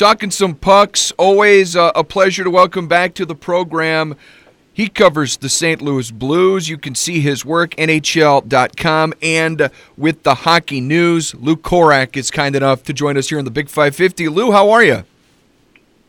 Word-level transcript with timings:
talking 0.00 0.30
some 0.30 0.54
pucks. 0.54 1.12
Always 1.18 1.76
a 1.76 2.02
pleasure 2.08 2.42
to 2.42 2.48
welcome 2.48 2.88
back 2.88 3.12
to 3.16 3.26
the 3.26 3.34
program. 3.34 4.16
He 4.72 4.88
covers 4.88 5.36
the 5.36 5.50
St. 5.50 5.82
Louis 5.82 6.10
Blues. 6.10 6.70
You 6.70 6.78
can 6.78 6.94
see 6.94 7.20
his 7.20 7.44
work, 7.44 7.72
NHL.com, 7.72 9.12
and 9.20 9.70
with 9.98 10.22
the 10.22 10.36
hockey 10.36 10.80
news. 10.80 11.34
Lou 11.34 11.54
Korac 11.54 12.16
is 12.16 12.30
kind 12.30 12.56
enough 12.56 12.82
to 12.84 12.94
join 12.94 13.18
us 13.18 13.28
here 13.28 13.38
in 13.38 13.44
the 13.44 13.50
Big 13.50 13.68
550. 13.68 14.30
Lou, 14.30 14.52
how 14.52 14.70
are 14.70 14.82
you? 14.82 15.04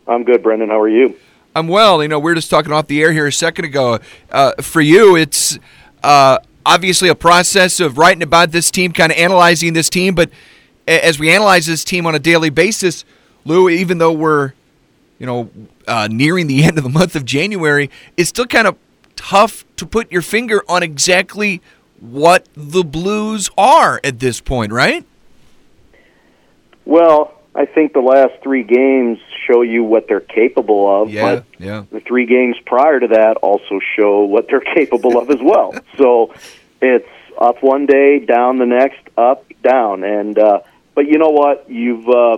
I'm 0.07 0.23
good, 0.23 0.41
Brendan. 0.41 0.69
How 0.69 0.79
are 0.79 0.87
you? 0.87 1.17
I'm 1.53 1.67
well. 1.67 2.01
You 2.01 2.07
know, 2.07 2.19
we 2.19 2.31
are 2.31 2.35
just 2.35 2.49
talking 2.49 2.71
off 2.71 2.87
the 2.87 3.01
air 3.01 3.11
here 3.11 3.27
a 3.27 3.33
second 3.33 3.65
ago. 3.65 3.99
Uh, 4.31 4.53
for 4.61 4.79
you, 4.79 5.17
it's 5.17 5.59
uh, 6.01 6.37
obviously 6.65 7.09
a 7.09 7.15
process 7.15 7.81
of 7.81 7.97
writing 7.97 8.23
about 8.23 8.51
this 8.51 8.71
team, 8.71 8.93
kind 8.93 9.11
of 9.11 9.17
analyzing 9.17 9.73
this 9.73 9.89
team. 9.89 10.15
But 10.15 10.29
as 10.87 11.19
we 11.19 11.29
analyze 11.29 11.65
this 11.65 11.83
team 11.83 12.05
on 12.05 12.15
a 12.15 12.19
daily 12.19 12.49
basis, 12.49 13.03
Lou, 13.45 13.69
even 13.69 13.97
though 13.97 14.11
we're, 14.11 14.53
you 15.19 15.25
know, 15.25 15.49
uh, 15.87 16.07
nearing 16.11 16.47
the 16.47 16.63
end 16.65 16.77
of 16.77 16.83
the 16.83 16.89
month 16.89 17.15
of 17.15 17.25
January, 17.25 17.89
it's 18.17 18.29
still 18.29 18.45
kind 18.45 18.67
of 18.67 18.77
tough 19.15 19.65
to 19.77 19.85
put 19.85 20.11
your 20.11 20.21
finger 20.21 20.63
on 20.67 20.83
exactly 20.83 21.61
what 21.99 22.47
the 22.55 22.83
Blues 22.83 23.49
are 23.57 24.01
at 24.03 24.19
this 24.19 24.41
point, 24.41 24.71
right? 24.71 25.05
Well, 26.85 27.33
I 27.53 27.65
think 27.65 27.93
the 27.93 27.99
last 27.99 28.41
three 28.41 28.63
games 28.63 29.19
show 29.45 29.61
you 29.61 29.83
what 29.83 30.07
they're 30.07 30.19
capable 30.19 31.01
of. 31.01 31.09
Yeah, 31.09 31.43
yeah. 31.59 31.83
The 31.91 31.99
three 31.99 32.25
games 32.25 32.55
prior 32.65 32.99
to 32.99 33.07
that 33.07 33.37
also 33.37 33.79
show 33.95 34.23
what 34.23 34.47
they're 34.47 34.61
capable 34.75 35.17
of 35.17 35.29
as 35.29 35.39
well. 35.41 35.73
So 35.97 36.33
it's 36.81 37.07
up 37.37 37.61
one 37.61 37.85
day, 37.85 38.19
down 38.19 38.57
the 38.57 38.65
next, 38.65 39.01
up, 39.17 39.45
down, 39.63 40.03
and 40.03 40.37
uh, 40.39 40.61
but 40.95 41.07
you 41.07 41.17
know 41.17 41.29
what? 41.29 41.69
You've 41.69 42.07
uh, 42.07 42.37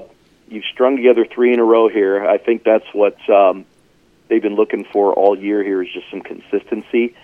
you've 0.54 0.66
strung 0.66 0.96
together 0.98 1.26
three 1.26 1.54
in 1.54 1.60
a 1.60 1.64
row 1.64 1.90
here. 1.90 2.26
I 2.26 2.38
think 2.38 2.64
that's 2.64 2.86
what 2.94 3.18
um, 3.30 3.66
they've 4.28 4.42
been 4.42 4.56
looking 4.56 4.86
for 4.86 5.14
all 5.14 5.38
year. 5.38 5.64
Here 5.64 5.82
is 5.82 5.90
just 5.92 6.10
some 6.12 6.22
consistency. 6.22 7.16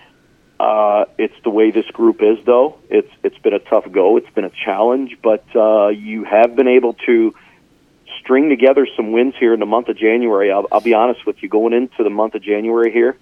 Uh, 0.58 1.06
it's 1.16 1.34
the 1.42 1.50
way 1.50 1.70
this 1.70 1.86
group 1.86 2.22
is, 2.22 2.44
though. 2.44 2.78
It's 2.90 3.10
it's 3.22 3.38
been 3.38 3.54
a 3.54 3.58
tough 3.58 3.90
go. 3.90 4.18
It's 4.18 4.28
been 4.30 4.44
a 4.44 4.50
challenge, 4.50 5.16
but 5.22 5.44
uh, 5.54 5.88
you 5.88 6.24
have 6.24 6.54
been 6.54 6.68
able 6.68 6.94
to 7.06 7.34
string 8.20 8.50
together 8.50 8.86
some 8.96 9.12
wins 9.12 9.34
here 9.40 9.54
in 9.54 9.60
the 9.60 9.66
month 9.66 9.88
of 9.88 9.96
January. 9.96 10.52
I'll, 10.52 10.66
I'll 10.70 10.82
be 10.82 10.92
honest 10.92 11.24
with 11.24 11.42
you, 11.42 11.48
going 11.48 11.72
into 11.72 12.02
the 12.04 12.10
month 12.10 12.34
of 12.34 12.42
January 12.42 12.92
here, 12.92 13.16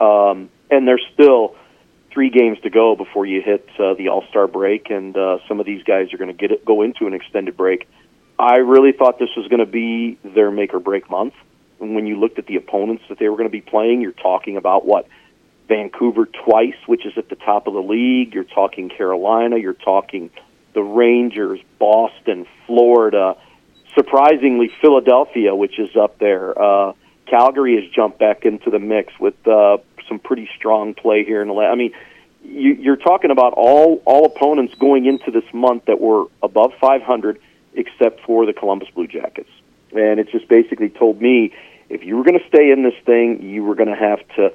um, 0.00 0.50
and 0.68 0.88
there's 0.88 1.06
still 1.12 1.54
three 2.10 2.30
games 2.30 2.58
to 2.62 2.70
go 2.70 2.96
before 2.96 3.24
you 3.24 3.40
hit 3.40 3.68
uh, 3.78 3.94
the 3.94 4.08
All 4.08 4.24
Star 4.28 4.48
break, 4.48 4.90
and 4.90 5.16
uh, 5.16 5.38
some 5.46 5.60
of 5.60 5.66
these 5.66 5.84
guys 5.84 6.12
are 6.12 6.18
going 6.18 6.34
to 6.34 6.36
get 6.36 6.50
it, 6.50 6.64
go 6.64 6.82
into 6.82 7.06
an 7.06 7.14
extended 7.14 7.56
break. 7.56 7.88
I 8.40 8.58
really 8.58 8.92
thought 8.92 9.18
this 9.18 9.30
was 9.36 9.48
going 9.48 9.60
to 9.60 9.66
be 9.66 10.18
their 10.24 10.50
make 10.50 10.74
or 10.74 10.80
break 10.80 11.10
month. 11.10 11.34
And 11.80 11.94
when 11.94 12.06
you 12.06 12.18
looked 12.18 12.38
at 12.38 12.46
the 12.46 12.56
opponents 12.56 13.04
that 13.08 13.18
they 13.18 13.28
were 13.28 13.36
going 13.36 13.48
to 13.48 13.52
be 13.52 13.60
playing, 13.60 14.00
you're 14.00 14.12
talking 14.12 14.56
about 14.56 14.84
what 14.84 15.06
Vancouver 15.68 16.26
twice, 16.26 16.76
which 16.86 17.06
is 17.06 17.12
at 17.16 17.28
the 17.28 17.36
top 17.36 17.66
of 17.66 17.74
the 17.74 17.82
league. 17.82 18.34
You're 18.34 18.44
talking 18.44 18.88
Carolina. 18.88 19.56
You're 19.56 19.72
talking 19.74 20.30
the 20.74 20.82
Rangers, 20.82 21.60
Boston, 21.78 22.46
Florida 22.66 23.36
surprisingly, 23.94 24.70
Philadelphia, 24.80 25.54
which 25.54 25.78
is 25.78 25.94
up 25.96 26.18
there. 26.18 26.60
Uh, 26.60 26.92
Calgary 27.26 27.80
has 27.80 27.90
jumped 27.92 28.18
back 28.18 28.44
into 28.44 28.70
the 28.70 28.78
mix 28.78 29.12
with 29.18 29.34
uh, 29.46 29.78
some 30.08 30.18
pretty 30.18 30.48
strong 30.56 30.94
play 30.94 31.24
here 31.24 31.42
in 31.42 31.48
the 31.48 31.54
last. 31.54 31.72
I 31.72 31.74
mean, 31.76 31.92
you, 32.42 32.74
you're 32.74 32.96
talking 32.96 33.30
about 33.30 33.52
all 33.54 34.02
all 34.04 34.26
opponents 34.26 34.74
going 34.74 35.06
into 35.06 35.30
this 35.30 35.44
month 35.52 35.86
that 35.86 36.00
were 36.00 36.26
above 36.42 36.72
500, 36.80 37.40
except 37.74 38.20
for 38.20 38.46
the 38.46 38.52
Columbus 38.52 38.88
Blue 38.94 39.06
Jackets, 39.06 39.50
and 39.92 40.20
it 40.20 40.28
just 40.30 40.48
basically 40.48 40.88
told 40.88 41.20
me 41.20 41.52
if 41.88 42.04
you 42.04 42.16
were 42.16 42.24
going 42.24 42.38
to 42.38 42.46
stay 42.48 42.70
in 42.70 42.82
this 42.82 42.94
thing, 43.04 43.42
you 43.42 43.64
were 43.64 43.74
going 43.74 43.88
to 43.88 43.96
have 43.96 44.20
to 44.36 44.52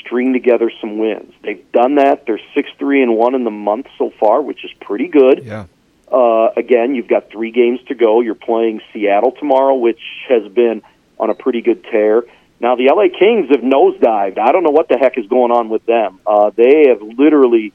string 0.00 0.32
together 0.32 0.70
some 0.80 0.98
wins. 0.98 1.32
They've 1.42 1.64
done 1.72 1.96
that. 1.96 2.26
They're 2.26 2.40
six 2.54 2.68
three 2.78 3.02
and 3.02 3.16
one 3.16 3.34
in 3.34 3.44
the 3.44 3.50
month 3.50 3.86
so 3.98 4.12
far, 4.20 4.40
which 4.42 4.64
is 4.64 4.70
pretty 4.80 5.08
good. 5.08 5.42
Yeah. 5.44 5.66
Uh, 6.10 6.50
again, 6.56 6.94
you've 6.94 7.08
got 7.08 7.30
three 7.30 7.50
games 7.50 7.80
to 7.86 7.94
go. 7.94 8.20
You're 8.20 8.34
playing 8.34 8.80
Seattle 8.92 9.32
tomorrow, 9.32 9.76
which 9.76 10.00
has 10.28 10.50
been 10.52 10.82
on 11.18 11.30
a 11.30 11.34
pretty 11.34 11.60
good 11.60 11.84
tear. 11.84 12.24
Now, 12.58 12.76
the 12.76 12.90
LA 12.92 13.16
Kings 13.16 13.48
have 13.50 13.60
nosedived. 13.60 14.38
I 14.38 14.52
don't 14.52 14.64
know 14.64 14.70
what 14.70 14.88
the 14.88 14.98
heck 14.98 15.16
is 15.16 15.26
going 15.26 15.52
on 15.52 15.68
with 15.68 15.86
them. 15.86 16.20
Uh, 16.26 16.50
they 16.54 16.88
have 16.88 17.00
literally, 17.00 17.72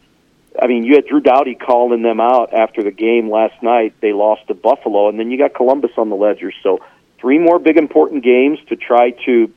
I 0.62 0.68
mean, 0.68 0.84
you 0.84 0.96
had 0.96 1.06
Drew 1.08 1.20
Doughty 1.20 1.56
calling 1.56 2.02
them 2.02 2.20
out 2.20 2.54
after 2.54 2.84
the 2.84 2.92
game 2.92 3.30
last 3.30 3.62
night. 3.62 3.94
They 4.02 4.14
lost 4.14 4.48
to 4.48 4.54
Buffalo, 4.54 5.10
and 5.10 5.20
then 5.20 5.32
you 5.32 5.38
got 5.38 5.54
Columbus 5.54 5.92
on 5.98 6.10
the 6.10 6.16
ledger. 6.16 6.52
So, 6.64 6.80
three 7.20 7.40
more 7.40 7.60
big 7.60 7.78
important 7.78 8.24
games 8.24 8.60
to 8.70 8.76
try 8.76 9.12
to 9.26 9.52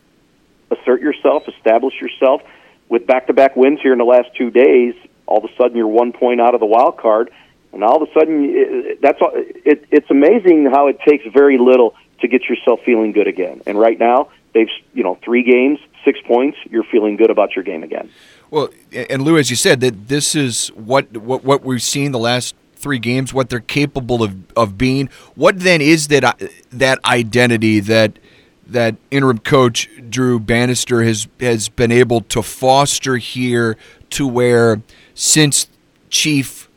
assert 0.71 1.01
yourself, 1.01 1.45
establish 1.49 1.95
yourself. 2.01 2.43
With 2.89 3.07
back 3.07 3.27
to 3.27 3.35
back 3.35 3.55
wins 3.57 3.81
here 3.83 3.93
in 3.93 3.99
the 3.99 4.05
last 4.05 4.29
two 4.37 4.51
days, 4.51 4.95
all 5.27 5.39
of 5.39 5.45
a 5.45 5.55
sudden 5.57 5.77
you're 5.77 5.87
one 5.87 6.13
point 6.13 6.41
out 6.41 6.55
of 6.55 6.61
the 6.61 6.67
wild 6.67 6.97
card 6.97 7.31
and 7.73 7.85
all 7.85 8.03
of 8.03 8.09
a 8.09 8.13
sudden 8.13 8.45
uh, 8.45 8.95
that's 9.01 9.21
all, 9.21 9.31
it, 9.35 9.85
it's 9.91 10.11
amazing 10.11 10.69
how 10.71 10.89
it 10.89 10.99
takes 11.07 11.25
very 11.33 11.59
little 11.59 11.95
to 12.21 12.29
get 12.29 12.45
yourself 12.45 12.81
feeling 12.85 13.13
good 13.13 13.29
again. 13.29 13.63
And 13.67 13.79
right 13.79 13.99
now 13.99 14.31
they've 14.55 14.69
you 14.95 15.05
know 15.05 15.19
three 15.23 15.43
games, 15.43 15.79
six 16.05 16.19
points. 16.27 16.59
You're 16.71 16.85
feeling 16.85 17.17
good 17.17 17.31
about 17.31 17.55
your 17.55 17.65
game 17.65 17.83
again. 17.83 18.11
Well, 18.51 18.71
and 18.93 19.23
Lou, 19.23 19.37
as 19.37 19.51
you 19.51 19.57
said, 19.57 19.81
that 19.81 20.09
this 20.09 20.35
is 20.35 20.69
what 20.69 21.17
what 21.17 21.45
what 21.45 21.65
we've 21.65 21.83
seen 21.83 22.13
the 22.13 22.19
last 22.19 22.55
three 22.75 22.99
games, 22.99 23.35
what 23.35 23.51
they're 23.51 23.61
capable 23.61 24.23
of, 24.23 24.37
of 24.57 24.79
being. 24.79 25.11
What 25.35 25.61
then 25.61 25.81
is 25.81 26.09
that 26.09 26.25
uh, 26.25 26.35
that 26.71 26.99
identity 27.05 27.81
that 27.81 28.19
that 28.67 28.97
interim 29.11 29.39
coach 29.39 29.89
Drew 30.09 30.41
Bannister 30.41 31.03
has 31.03 31.29
has 31.41 31.69
been 31.69 31.93
able 31.93 32.23
to 32.23 32.43
foster 32.43 33.17
here 33.17 33.77
to 34.11 34.27
where 34.27 34.83
since 35.15 35.69
Chief 36.09 36.69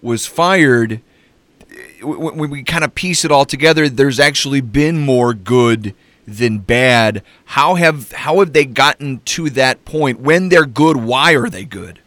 was 0.00 0.26
fired, 0.26 1.02
when 2.02 2.48
we 2.50 2.62
kind 2.62 2.84
of 2.84 2.94
piece 2.94 3.24
it 3.24 3.32
all 3.32 3.44
together, 3.44 3.88
there's 3.88 4.20
actually 4.20 4.60
been 4.60 4.98
more 4.98 5.34
good 5.34 5.94
than 6.28 6.58
bad. 6.58 7.22
How 7.46 7.74
have 7.74 8.12
how 8.12 8.40
have 8.40 8.52
they 8.52 8.64
gotten 8.64 9.20
to 9.20 9.50
that 9.50 9.84
point? 9.84 10.20
When 10.20 10.48
they're 10.48 10.66
good, 10.66 10.96
why 10.96 11.32
are 11.32 11.48
they 11.48 11.64
good? 11.64 12.00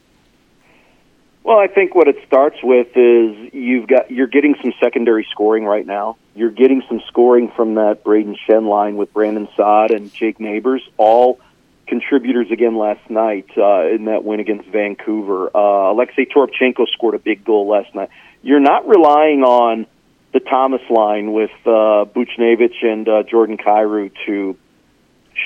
Well, 1.43 1.57
I 1.57 1.67
think 1.67 1.95
what 1.95 2.07
it 2.07 2.17
starts 2.27 2.57
with 2.61 2.95
is 2.95 3.53
you've 3.53 3.87
got 3.87 4.11
you're 4.11 4.27
getting 4.27 4.55
some 4.61 4.73
secondary 4.79 5.27
scoring 5.31 5.65
right 5.65 5.85
now. 5.85 6.17
You're 6.35 6.51
getting 6.51 6.83
some 6.87 7.01
scoring 7.07 7.51
from 7.55 7.75
that 7.75 8.03
Brayden 8.03 8.37
Schenn 8.47 8.69
line 8.69 8.95
with 8.95 9.11
Brandon 9.11 9.47
Saad 9.55 9.91
and 9.91 10.13
Jake 10.13 10.39
Neighbors, 10.39 10.87
all 10.97 11.39
contributors 11.87 12.49
again 12.51 12.77
last 12.77 13.09
night 13.09 13.49
uh, 13.57 13.87
in 13.87 14.05
that 14.05 14.23
win 14.23 14.39
against 14.39 14.69
Vancouver. 14.69 15.49
Uh, 15.53 15.91
Alexei 15.91 16.25
Toropchenko 16.25 16.87
scored 16.93 17.15
a 17.15 17.19
big 17.19 17.43
goal 17.43 17.67
last 17.67 17.93
night. 17.93 18.09
You're 18.43 18.61
not 18.61 18.87
relying 18.87 19.43
on 19.43 19.87
the 20.33 20.39
Thomas 20.39 20.81
line 20.89 21.33
with 21.33 21.51
uh, 21.65 22.05
Buchnevich 22.05 22.83
and 22.83 23.07
uh, 23.07 23.23
Jordan 23.23 23.57
Kyrou 23.57 24.11
to 24.25 24.57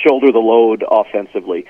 shoulder 0.06 0.32
the 0.32 0.40
load 0.40 0.84
offensively. 0.90 1.66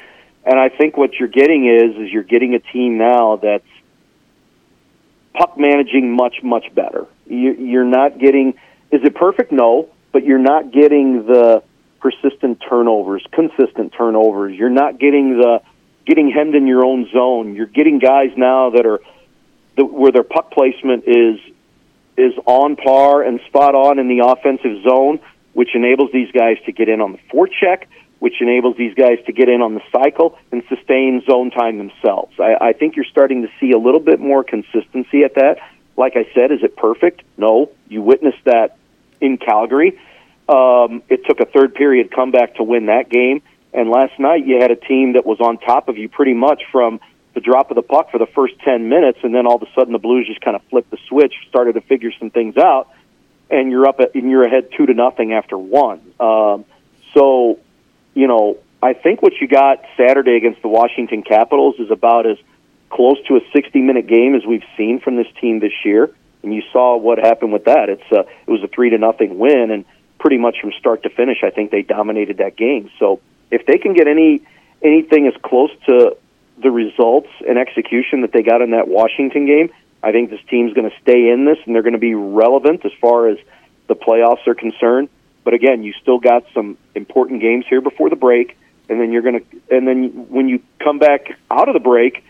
And 0.46 0.60
I 0.60 0.70
think 0.70 0.98
what 0.98 1.14
you're 1.14 1.28
getting 1.28 1.66
is 1.66 1.96
is 1.98 2.12
you're 2.12 2.24
getting 2.24 2.54
a 2.54 2.60
team 2.60 2.98
now 2.98 3.38
that's 3.38 3.66
puck 5.34 5.58
managing 5.58 6.16
much 6.16 6.44
much 6.44 6.74
better. 6.74 7.08
You're 7.28 7.86
not 7.86 8.20
getting 8.20 8.50
is 8.92 9.02
it 9.04 9.16
perfect? 9.16 9.52
No, 9.52 9.90
but 10.12 10.24
you're 10.24 10.38
not 10.38 10.72
getting 10.72 11.26
the 11.26 11.64
persistent 12.00 12.62
turnovers, 12.70 13.26
consistent 13.32 13.94
turnovers. 13.98 14.56
You're 14.56 14.70
not 14.70 15.00
getting 15.00 15.38
the 15.38 15.62
getting 16.06 16.30
hemmed 16.30 16.56
in 16.56 16.68
your 16.68 16.86
own 16.86 17.10
zone. 17.12 17.56
You're 17.56 17.66
getting 17.66 18.00
guys 18.00 18.32
now 18.38 18.70
that 18.72 18.86
are 18.86 19.00
the, 19.76 19.86
where 19.86 20.12
their 20.12 20.24
puck 20.24 20.52
placement 20.52 21.06
is 21.08 21.40
is 22.18 22.34
on 22.46 22.76
par 22.76 23.24
and 23.24 23.40
spot 23.48 23.76
on 23.76 24.00
in 24.00 24.08
the 24.08 24.26
offensive 24.26 24.84
zone, 24.84 25.20
which 25.54 25.76
enables 25.76 26.12
these 26.12 26.32
guys 26.32 26.58
to 26.66 26.72
get 26.72 26.90
in 26.90 27.02
on 27.02 27.12
the 27.12 27.20
forecheck, 27.34 27.86
which 28.20 28.42
enables 28.42 28.78
these 28.78 28.94
guys 28.94 29.20
to 29.26 29.34
get 29.34 29.50
in 29.50 29.62
on 29.62 29.74
the 29.74 29.82
cycle 29.92 30.38
and 30.52 30.64
sustain 30.70 31.22
zone 31.26 31.52
time 31.52 31.78
themselves. 31.78 32.34
I, 32.40 32.70
I 32.70 32.74
think 32.74 32.96
you're 32.96 33.06
starting 33.06 33.42
to 33.44 33.50
see 33.60 33.72
a 33.72 33.78
little 33.78 34.00
bit 34.00 34.20
more 34.20 34.44
consistency 34.44 35.24
at 35.24 35.36
that. 35.36 35.58
Like 35.98 36.16
I 36.16 36.28
said, 36.34 36.52
is 36.52 36.64
it 36.64 36.76
perfect? 36.76 37.22
No. 37.38 37.72
You 37.88 38.02
witnessed 38.02 38.44
that 38.46 38.78
in 39.22 39.38
Calgary. 39.38 40.00
Um, 40.48 41.04
it 41.10 41.26
took 41.26 41.40
a 41.40 41.46
third 41.46 41.74
period 41.76 42.12
comeback 42.12 42.56
to 42.56 42.64
win 42.64 42.88
that 42.88 43.10
game. 43.10 43.42
And 43.74 43.90
last 43.90 44.18
night 44.20 44.46
you 44.46 44.60
had 44.62 44.72
a 44.72 44.76
team 44.76 45.14
that 45.14 45.26
was 45.26 45.40
on 45.40 45.58
top 45.58 45.90
of 45.90 45.98
you 45.98 46.08
pretty 46.08 46.34
much 46.34 46.64
from 46.72 47.00
the 47.36 47.42
drop 47.42 47.70
of 47.70 47.76
the 47.76 47.84
puck 47.84 48.10
for 48.10 48.18
the 48.18 48.26
first 48.26 48.58
10 48.62 48.90
minutes, 48.90 49.20
and 49.22 49.36
then 49.36 49.46
all 49.46 49.58
of 49.58 49.62
a 49.62 49.72
sudden 49.76 49.94
the 49.94 50.00
Blues 50.00 50.26
just 50.26 50.42
kind 50.42 50.56
of 50.56 50.64
flipped 50.70 50.90
the 50.90 50.98
switch, 51.08 51.34
started 51.50 51.74
to 51.74 51.82
figure 51.82 52.12
some 52.18 52.32
things 52.32 52.58
out, 52.58 52.90
and 53.52 53.70
you're 53.70 53.88
up 53.88 54.00
at, 54.00 54.16
and 54.16 54.32
you're 54.32 54.44
ahead 54.44 54.70
two 54.76 54.86
to 54.86 54.94
nothing 54.94 55.34
after 55.34 55.58
one. 55.58 56.02
Um, 56.20 56.66
so, 57.14 57.60
you 58.14 58.28
know, 58.28 58.58
I 58.82 58.94
think 58.94 59.22
what 59.22 59.34
you 59.40 59.48
got 59.48 59.84
Saturday 59.98 60.38
against 60.38 60.62
the 60.62 60.70
Washington 60.70 61.24
Capitals 61.24 61.76
is 61.78 61.92
about 61.92 62.26
as 62.26 62.38
close 62.90 63.18
to 63.28 63.36
a 63.36 63.42
60 63.52 63.82
minute 63.82 64.08
game 64.08 64.34
as 64.34 64.46
we've 64.46 64.64
seen 64.78 65.00
from 65.02 65.18
this 65.18 65.28
team 65.42 65.60
this 65.60 65.74
year. 65.84 66.10
And 66.42 66.54
you 66.54 66.64
saw 66.72 66.96
what 66.96 67.18
happened 67.18 67.52
with 67.52 67.66
that. 67.66 67.90
It's 67.90 68.12
a, 68.12 68.20
it 68.20 68.52
was 68.52 68.64
a 68.64 68.68
three 68.68 68.92
to 68.92 68.98
nothing 68.98 69.38
win, 69.38 69.72
and 69.72 69.84
pretty 70.20 70.38
much 70.38 70.58
from 70.62 70.72
start 70.80 71.04
to 71.04 71.10
finish. 71.10 71.40
I 71.44 71.50
think 71.50 71.72
they 71.72 71.82
dominated 71.82 72.38
that 72.38 72.56
game. 72.56 72.90
So 73.00 73.20
if 73.52 73.66
they 73.66 73.78
can 73.78 73.94
get 73.94 74.08
any 74.08 74.42
anything 74.82 75.28
as 75.28 75.34
close 75.42 75.72
to 75.88 76.16
the 76.62 76.72
results 76.72 77.30
and 77.48 77.58
execution 77.58 78.22
that 78.22 78.32
they 78.32 78.44
got 78.44 78.62
in 78.62 78.72
that 78.72 78.88
Washington 78.88 79.46
game, 79.46 79.72
I 80.02 80.12
think 80.12 80.30
this 80.30 80.40
team's 80.50 80.74
going 80.74 80.90
to 80.90 80.96
stay 81.02 81.30
in 81.30 81.46
this 81.46 81.58
and 81.66 81.76
they're 81.76 81.82
going 81.82 81.94
to 81.94 82.00
be 82.00 82.16
relevant 82.16 82.86
as 82.86 82.92
far 83.02 83.28
as 83.28 83.38
the 83.88 83.96
playoffs 83.96 84.46
are 84.48 84.56
concerned. 84.56 85.10
But 85.44 85.54
again, 85.54 85.84
you 85.84 85.94
still 86.02 86.20
got 86.20 86.44
some 86.54 86.78
important 86.96 87.42
games 87.42 87.66
here 87.70 87.82
before 87.82 88.10
the 88.10 88.16
break, 88.16 88.58
and 88.90 89.00
then 89.00 89.12
you're 89.12 89.22
going 89.22 89.40
to, 89.40 89.76
and 89.76 89.88
then 89.88 90.28
when 90.30 90.48
you 90.50 90.62
come 90.84 91.00
back 91.00 91.38
out 91.52 91.70
of 91.70 91.74
the 91.74 91.80
break, 91.80 92.24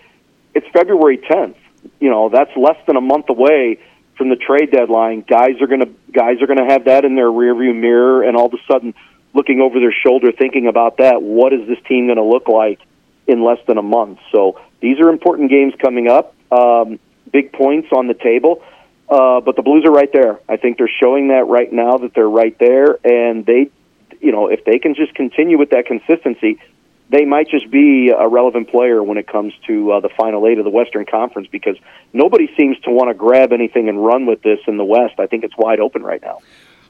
it's 0.54 0.68
February 0.74 1.18
10th. 1.18 1.56
You 2.00 2.10
know, 2.10 2.30
that's 2.30 2.52
less 2.58 2.78
than 2.88 2.98
a 2.98 3.02
month 3.02 3.30
away 3.30 3.80
from 4.18 4.30
the 4.30 4.36
trade 4.36 4.72
deadline. 4.72 5.22
Guys 5.22 5.62
are 5.62 5.68
going 5.68 5.82
to 5.82 5.90
guys 6.12 6.42
are 6.42 6.48
going 6.48 6.60
to 6.60 6.66
have 6.66 6.86
that 6.86 7.06
in 7.06 7.16
their 7.16 7.30
rearview 7.30 7.76
mirror, 7.76 8.24
and 8.24 8.36
all 8.36 8.48
of 8.48 8.54
a 8.54 8.72
sudden, 8.72 8.94
looking 9.34 9.62
over 9.62 9.80
their 9.80 9.94
shoulder, 10.06 10.32
thinking 10.32 10.68
about 10.68 10.98
that. 10.98 11.22
What 11.22 11.54
is 11.54 11.68
this 11.68 11.78
team 11.88 12.08
going 12.08 12.18
to 12.18 12.24
look 12.24 12.48
like 12.48 12.80
in 13.28 13.44
less 13.44 13.60
than 13.68 13.78
a 13.78 13.84
month? 13.84 14.20
So 14.32 14.60
these 14.82 15.00
are 15.00 15.10
important 15.10 15.50
games 15.50 15.74
coming 15.82 16.08
up. 16.08 16.36
Um, 16.52 17.00
big 17.32 17.52
points 17.52 17.90
on 17.92 18.08
the 18.08 18.14
table. 18.14 18.64
Uh, 19.08 19.40
but 19.42 19.56
the 19.56 19.62
Blues 19.62 19.86
are 19.86 19.92
right 19.92 20.12
there. 20.12 20.40
I 20.50 20.58
think 20.58 20.78
they're 20.78 20.90
showing 21.02 21.28
that 21.28 21.46
right 21.48 21.72
now 21.72 21.98
that 21.98 22.14
they're 22.16 22.30
right 22.30 22.58
there, 22.58 22.98
and 23.04 23.46
they, 23.46 23.70
you 24.20 24.32
know, 24.32 24.48
if 24.48 24.66
they 24.66 24.80
can 24.80 24.96
just 24.96 25.14
continue 25.14 25.60
with 25.60 25.70
that 25.72 25.86
consistency, 25.86 26.60
they 27.10 27.24
might 27.24 27.48
just 27.48 27.70
be 27.70 28.10
a 28.10 28.28
relevant 28.28 28.70
player 28.70 29.04
when 29.04 29.18
it 29.18 29.28
comes 29.28 29.54
to 29.68 29.92
uh, 29.92 30.00
the 30.00 30.10
final 30.10 30.48
eight 30.48 30.58
of 30.58 30.64
the 30.64 30.72
Western 30.72 31.06
Conference 31.06 31.48
because 31.52 31.78
nobody 32.14 32.50
seems 32.58 32.80
to 32.80 32.90
want 32.90 33.10
to 33.10 33.14
grab 33.14 33.54
anything 33.54 33.90
and 33.90 34.04
run 34.04 34.26
with 34.26 34.42
this 34.42 34.60
in 34.68 34.78
the 34.78 34.86
West. 34.86 35.20
I 35.20 35.28
think 35.28 35.44
it's 35.44 35.56
wide 35.56 35.80
open 35.80 36.02
right 36.02 36.22
now. 36.22 36.40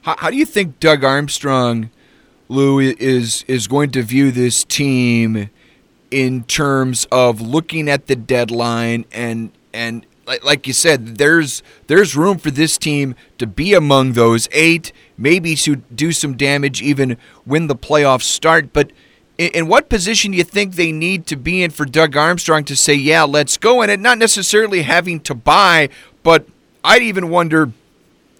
How, 0.02 0.16
how 0.16 0.30
do 0.30 0.36
you 0.36 0.46
think 0.46 0.80
Doug 0.80 1.04
Armstrong, 1.04 1.90
Lou, 2.48 2.78
is 2.78 3.44
is 3.46 3.66
going 3.66 3.90
to 3.90 4.02
view 4.02 4.30
this 4.30 4.64
team 4.64 5.50
in 6.16 6.44
terms 6.44 7.06
of 7.12 7.42
looking 7.42 7.90
at 7.90 8.06
the 8.06 8.16
deadline 8.16 9.04
and 9.12 9.52
and 9.74 10.06
like, 10.26 10.42
like 10.42 10.66
you 10.66 10.72
said, 10.72 11.18
there's 11.18 11.62
there's 11.88 12.16
room 12.16 12.38
for 12.38 12.50
this 12.50 12.78
team 12.78 13.14
to 13.36 13.46
be 13.46 13.74
among 13.74 14.14
those 14.14 14.48
eight, 14.50 14.94
maybe 15.18 15.54
to 15.56 15.76
do 15.76 16.12
some 16.12 16.34
damage 16.34 16.80
even 16.80 17.18
when 17.44 17.66
the 17.66 17.76
playoffs 17.76 18.22
start. 18.22 18.72
But 18.72 18.92
in, 19.36 19.50
in 19.50 19.68
what 19.68 19.90
position 19.90 20.30
do 20.30 20.38
you 20.38 20.44
think 20.44 20.76
they 20.76 20.90
need 20.90 21.26
to 21.26 21.36
be 21.36 21.62
in 21.62 21.70
for 21.70 21.84
Doug 21.84 22.16
Armstrong 22.16 22.64
to 22.64 22.76
say, 22.76 22.94
"Yeah, 22.94 23.24
let's 23.24 23.58
go"? 23.58 23.82
And 23.82 23.90
it 23.90 24.00
not 24.00 24.16
necessarily 24.16 24.82
having 24.82 25.20
to 25.20 25.34
buy, 25.34 25.90
but 26.22 26.48
I'd 26.82 27.02
even 27.02 27.28
wonder 27.28 27.72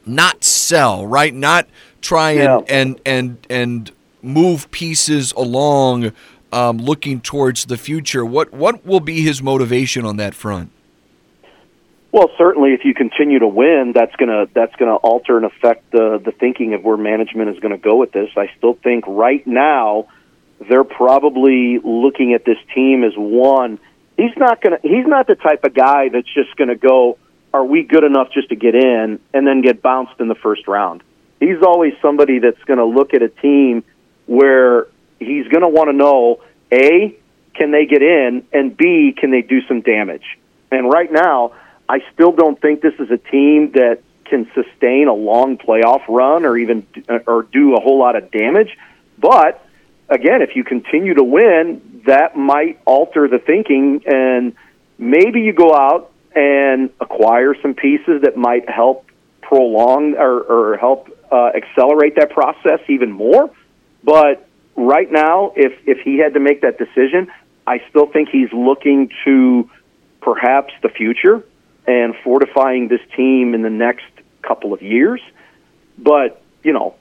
not 0.06 0.44
sell, 0.44 1.06
right? 1.06 1.34
Not 1.34 1.68
try 2.00 2.30
and 2.30 2.42
yeah. 2.42 2.74
and 2.74 3.00
and 3.04 3.46
and 3.50 3.92
move 4.22 4.70
pieces 4.70 5.32
along, 5.32 6.12
um, 6.56 6.78
looking 6.78 7.20
towards 7.20 7.66
the 7.66 7.76
future. 7.76 8.24
What 8.24 8.52
what 8.52 8.86
will 8.86 9.00
be 9.00 9.20
his 9.20 9.42
motivation 9.42 10.06
on 10.06 10.16
that 10.16 10.34
front? 10.34 10.70
Well, 12.12 12.30
certainly, 12.38 12.72
if 12.72 12.82
you 12.82 12.94
continue 12.94 13.38
to 13.40 13.46
win, 13.46 13.92
that's 13.94 14.16
gonna 14.16 14.46
that's 14.54 14.74
gonna 14.76 14.96
alter 14.96 15.36
and 15.36 15.44
affect 15.44 15.90
the 15.90 16.18
the 16.24 16.32
thinking 16.32 16.72
of 16.72 16.82
where 16.82 16.96
management 16.96 17.50
is 17.50 17.60
going 17.60 17.72
to 17.72 17.78
go 17.78 17.96
with 17.96 18.12
this. 18.12 18.30
I 18.36 18.50
still 18.56 18.72
think 18.72 19.04
right 19.06 19.46
now 19.46 20.08
they're 20.66 20.84
probably 20.84 21.78
looking 21.78 22.32
at 22.32 22.46
this 22.46 22.56
team 22.74 23.04
as 23.04 23.12
one. 23.16 23.78
He's 24.16 24.34
not 24.38 24.62
gonna. 24.62 24.78
He's 24.82 25.06
not 25.06 25.26
the 25.26 25.34
type 25.34 25.62
of 25.64 25.74
guy 25.74 26.08
that's 26.08 26.32
just 26.32 26.56
going 26.56 26.68
to 26.68 26.76
go. 26.76 27.18
Are 27.52 27.64
we 27.64 27.82
good 27.82 28.04
enough 28.04 28.32
just 28.32 28.48
to 28.48 28.56
get 28.56 28.74
in 28.74 29.20
and 29.34 29.46
then 29.46 29.60
get 29.60 29.82
bounced 29.82 30.18
in 30.20 30.28
the 30.28 30.34
first 30.34 30.66
round? 30.66 31.02
He's 31.38 31.62
always 31.62 31.92
somebody 32.00 32.38
that's 32.38 32.62
going 32.64 32.78
to 32.78 32.86
look 32.86 33.12
at 33.12 33.22
a 33.22 33.28
team 33.28 33.84
where 34.26 34.86
he's 35.18 35.48
going 35.48 35.62
to 35.62 35.68
want 35.68 35.88
to 35.88 35.92
know 35.92 36.40
a 36.72 37.16
can 37.54 37.70
they 37.70 37.86
get 37.86 38.02
in 38.02 38.44
and 38.52 38.76
b 38.76 39.14
can 39.16 39.30
they 39.30 39.42
do 39.42 39.60
some 39.66 39.80
damage. 39.80 40.38
And 40.70 40.90
right 40.90 41.10
now 41.10 41.52
I 41.88 42.00
still 42.12 42.32
don't 42.32 42.60
think 42.60 42.80
this 42.80 42.94
is 42.98 43.10
a 43.10 43.18
team 43.18 43.72
that 43.72 44.00
can 44.24 44.50
sustain 44.54 45.08
a 45.08 45.14
long 45.14 45.56
playoff 45.56 46.02
run 46.08 46.44
or 46.44 46.56
even 46.56 46.86
or 47.26 47.44
do 47.44 47.76
a 47.76 47.80
whole 47.80 47.98
lot 47.98 48.16
of 48.16 48.30
damage. 48.30 48.76
But 49.18 49.64
again, 50.08 50.42
if 50.42 50.56
you 50.56 50.64
continue 50.64 51.14
to 51.14 51.24
win, 51.24 52.02
that 52.06 52.36
might 52.36 52.80
alter 52.84 53.28
the 53.28 53.38
thinking 53.38 54.02
and 54.06 54.54
maybe 54.98 55.42
you 55.42 55.52
go 55.52 55.74
out 55.74 56.12
and 56.34 56.90
acquire 57.00 57.54
some 57.62 57.74
pieces 57.74 58.22
that 58.22 58.36
might 58.36 58.68
help 58.68 59.06
prolong 59.40 60.14
or, 60.16 60.40
or 60.40 60.76
help 60.76 61.08
uh, 61.30 61.50
accelerate 61.54 62.16
that 62.16 62.30
process 62.30 62.80
even 62.88 63.10
more. 63.10 63.50
But 64.04 64.45
right 64.76 65.10
now, 65.10 65.52
if 65.56 65.72
if 65.86 66.00
he 66.00 66.18
had 66.18 66.34
to 66.34 66.40
make 66.40 66.60
that 66.62 66.78
decision, 66.78 67.30
I 67.66 67.82
still 67.90 68.06
think 68.06 68.28
he's 68.28 68.52
looking 68.52 69.10
to 69.24 69.68
perhaps 70.20 70.72
the 70.82 70.88
future 70.88 71.44
and 71.86 72.14
fortifying 72.24 72.88
this 72.88 73.00
team 73.16 73.54
in 73.54 73.62
the 73.62 73.70
next 73.70 74.06
couple 74.42 74.72
of 74.72 74.82
years. 74.82 75.20
But, 75.98 76.42
you 76.62 76.72
know, 76.72 76.94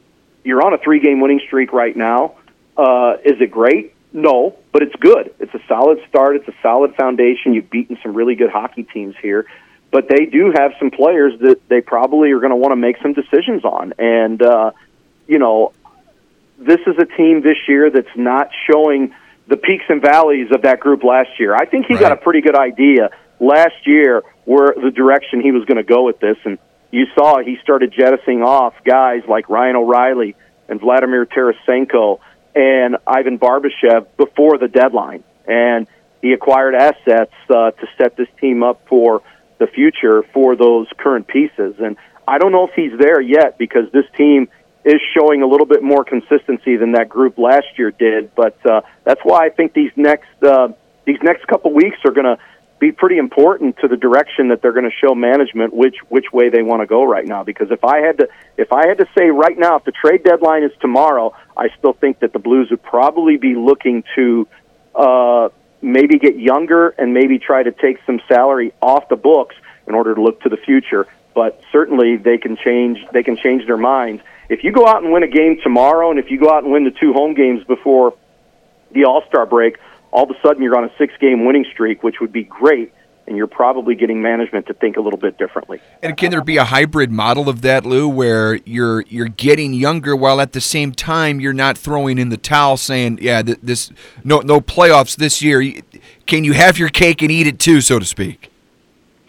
you're 0.44 0.66
on 0.66 0.74
a 0.74 0.78
three 0.78 1.00
game 1.00 1.20
winning 1.20 1.42
streak 1.46 1.74
right 1.74 1.96
now. 1.96 2.36
Uh, 2.78 3.18
is 3.24 3.42
it 3.42 3.52
great? 3.52 3.94
No, 4.14 4.56
but 4.72 4.82
it's 4.82 4.96
good. 4.96 5.34
It's 5.40 5.54
a 5.54 5.62
solid 5.68 6.00
start. 6.08 6.38
It's 6.38 6.48
a 6.48 6.56
solid 6.62 6.96
foundation. 6.96 7.54
You've 7.54 7.70
beaten 7.70 7.98
some 8.02 8.14
really 8.14 8.36
good 8.36 8.50
hockey 8.50 8.84
teams 8.84 9.16
here. 9.22 9.46
But 9.92 10.08
they 10.10 10.26
do 10.26 10.54
have 10.56 10.74
some 10.80 10.92
players 10.92 11.40
that 11.42 11.68
they 11.68 11.82
probably 11.82 12.32
are 12.32 12.40
going 12.40 12.52
to 12.52 12.56
want 12.56 12.72
to 12.72 12.78
make 12.78 12.98
some 13.02 13.14
decisions 13.14 13.64
on. 13.64 13.94
And, 13.98 14.42
uh, 14.42 14.72
you 15.28 15.40
know, 15.40 15.74
this 16.58 16.80
is 16.88 16.96
a 17.00 17.06
team 17.18 17.42
this 17.42 17.58
year 17.68 17.90
that's 17.90 18.16
not 18.16 18.50
showing 18.70 19.14
the 19.48 19.58
peaks 19.58 19.86
and 19.90 20.02
valleys 20.02 20.48
of 20.52 20.64
that 20.64 20.80
group 20.80 21.04
last 21.04 21.30
year. 21.40 21.56
I 21.56 21.66
think 21.66 21.86
he 21.88 21.94
right. 21.94 22.02
got 22.02 22.12
a 22.12 22.18
pretty 22.18 22.42
good 22.42 22.58
idea 22.58 23.10
last 23.40 23.86
year 23.86 24.24
where 24.46 24.74
the 24.76 24.92
direction 24.92 25.42
he 25.42 25.52
was 25.52 25.66
going 25.66 25.78
to 25.78 25.84
go 25.84 26.04
with 26.04 26.20
this. 26.20 26.38
And 26.46 26.58
you 26.92 27.06
saw 27.16 27.40
he 27.40 27.58
started 27.62 27.94
jettisoning 27.98 28.42
off 28.42 28.74
guys 28.84 29.22
like 29.28 29.50
Ryan 29.50 29.76
O'Reilly 29.76 30.36
and 30.68 30.80
Vladimir 30.80 31.26
Tarasenko 31.26 32.20
and 32.56 32.98
Ivan 33.06 33.38
Barbashev 33.38 34.08
before 34.18 34.58
the 34.58 34.68
deadline. 34.68 35.24
And 35.48 35.88
he 36.22 36.34
acquired 36.34 36.74
assets 36.74 37.34
uh, 37.50 37.72
to 37.72 37.88
set 37.98 38.18
this 38.18 38.30
team 38.40 38.64
up 38.64 38.88
for 38.88 39.22
the 39.60 39.68
future 39.68 40.24
for 40.34 40.56
those 40.56 40.88
current 40.98 41.28
pieces. 41.28 41.76
And 41.80 41.98
I 42.28 42.40
don't 42.40 42.52
know 42.52 42.68
if 42.68 42.74
he's 42.76 42.98
there 42.98 43.22
yet 43.22 43.58
because 43.58 43.92
this 43.92 44.06
team 44.18 44.48
is 44.86 45.02
showing 45.18 45.42
a 45.42 45.48
little 45.48 45.66
bit 45.66 45.82
more 45.82 46.06
consistency 46.06 46.78
than 46.78 46.92
that 46.92 47.10
group 47.10 47.40
last 47.40 47.66
year 47.78 47.90
did. 47.92 48.34
But 48.36 48.64
uh, 48.66 48.82
that's 49.04 49.22
why 49.24 49.48
I 49.48 49.50
think 49.50 49.74
these 49.74 49.92
next 49.96 50.30
uh, 50.44 50.70
these 51.06 51.18
next 51.24 51.48
couple 51.48 51.74
weeks 51.74 51.98
are 52.06 52.12
going 52.12 52.26
to 52.26 52.38
be 52.80 52.92
pretty 52.92 53.18
important 53.18 53.78
to 53.78 53.88
the 53.88 53.98
direction 53.98 54.50
that 54.50 54.62
they're 54.62 54.74
going 54.74 54.90
to 54.90 54.96
show 54.96 55.16
management 55.16 55.74
which 55.74 55.96
which 56.10 56.32
way 56.32 56.50
they 56.50 56.62
want 56.62 56.82
to 56.82 56.86
go 56.86 57.04
right 57.04 57.26
now 57.26 57.44
because 57.44 57.72
if 57.72 57.84
I 57.84 58.00
had 58.00 58.20
to 58.20 58.28
if 58.58 58.72
I 58.72 58.88
had 58.88 58.98
to 59.00 59.08
say 59.18 59.30
right 59.30 59.58
now 59.58 59.78
if 59.78 59.86
the 59.86 59.94
trade 59.94 60.24
deadline 60.24 60.64
is 60.64 60.72
tomorrow 60.82 61.34
I 61.58 61.70
still 61.78 61.94
think 61.94 62.20
that 62.20 62.34
the 62.34 62.40
Blues 62.40 62.70
would 62.70 62.84
probably 62.84 63.38
be 63.38 63.56
looking 63.56 64.04
to 64.16 64.48
uh 64.94 65.50
maybe 65.82 66.20
get 66.20 66.38
younger 66.38 66.90
and 66.90 67.14
maybe 67.14 67.40
try 67.40 67.64
to 67.64 67.72
take 67.72 67.98
some 68.06 68.20
salary 68.28 68.74
off 68.82 69.08
the 69.08 69.16
books 69.16 69.56
in 69.88 69.96
order 69.96 70.14
to 70.14 70.22
look 70.22 70.42
to 70.42 70.50
the 70.50 70.58
future 70.58 71.08
but 71.36 71.62
certainly 71.72 72.18
they 72.18 72.40
can 72.40 72.58
change 72.58 73.06
they 73.14 73.22
can 73.22 73.38
change 73.38 73.68
their 73.68 73.78
minds 73.78 74.24
if 74.50 74.64
you 74.64 74.72
go 74.72 74.88
out 74.88 75.04
and 75.04 75.12
win 75.12 75.22
a 75.22 75.28
game 75.28 75.60
tomorrow 75.62 76.10
and 76.10 76.18
if 76.18 76.32
you 76.32 76.40
go 76.40 76.50
out 76.50 76.64
and 76.64 76.72
win 76.72 76.84
the 76.84 76.92
two 76.92 77.14
home 77.14 77.36
games 77.36 77.64
before 77.66 78.16
the 78.92 79.06
All-Star 79.06 79.46
break 79.46 79.78
all 80.16 80.24
of 80.24 80.30
a 80.30 80.42
sudden 80.42 80.64
you're 80.64 80.78
on 80.78 80.86
a 80.86 80.92
six 80.98 81.14
game 81.20 81.46
winning 81.46 81.66
streak, 81.74 82.02
which 82.02 82.22
would 82.22 82.32
be 82.32 82.44
great. 82.44 82.94
And 83.28 83.36
you're 83.36 83.48
probably 83.48 83.96
getting 83.96 84.22
management 84.22 84.68
to 84.68 84.74
think 84.76 84.98
a 84.98 85.02
little 85.02 85.18
bit 85.18 85.40
differently. 85.40 85.82
And 86.04 86.16
can 86.16 86.30
there 86.30 86.44
be 86.44 86.58
a 86.58 86.64
hybrid 86.64 87.12
model 87.12 87.50
of 87.50 87.64
that, 87.64 87.84
Lou, 87.84 88.08
where 88.08 88.56
you're 88.66 89.02
you're 89.08 89.28
getting 89.28 89.74
younger 89.74 90.16
while 90.16 90.40
at 90.40 90.54
the 90.54 90.62
same 90.62 90.92
time 90.92 91.40
you're 91.40 91.52
not 91.52 91.76
throwing 91.76 92.20
in 92.20 92.30
the 92.30 92.38
towel, 92.38 92.78
saying, 92.78 93.18
"Yeah, 93.24 93.42
this 93.42 93.92
no 94.24 94.42
no 94.42 94.62
playoffs 94.62 95.16
this 95.16 95.42
year." 95.42 95.74
Can 96.28 96.44
you 96.44 96.54
have 96.54 96.78
your 96.78 96.90
cake 96.90 97.24
and 97.24 97.32
eat 97.32 97.48
it 97.48 97.58
too, 97.58 97.82
so 97.82 97.98
to 97.98 98.06
speak? 98.06 98.52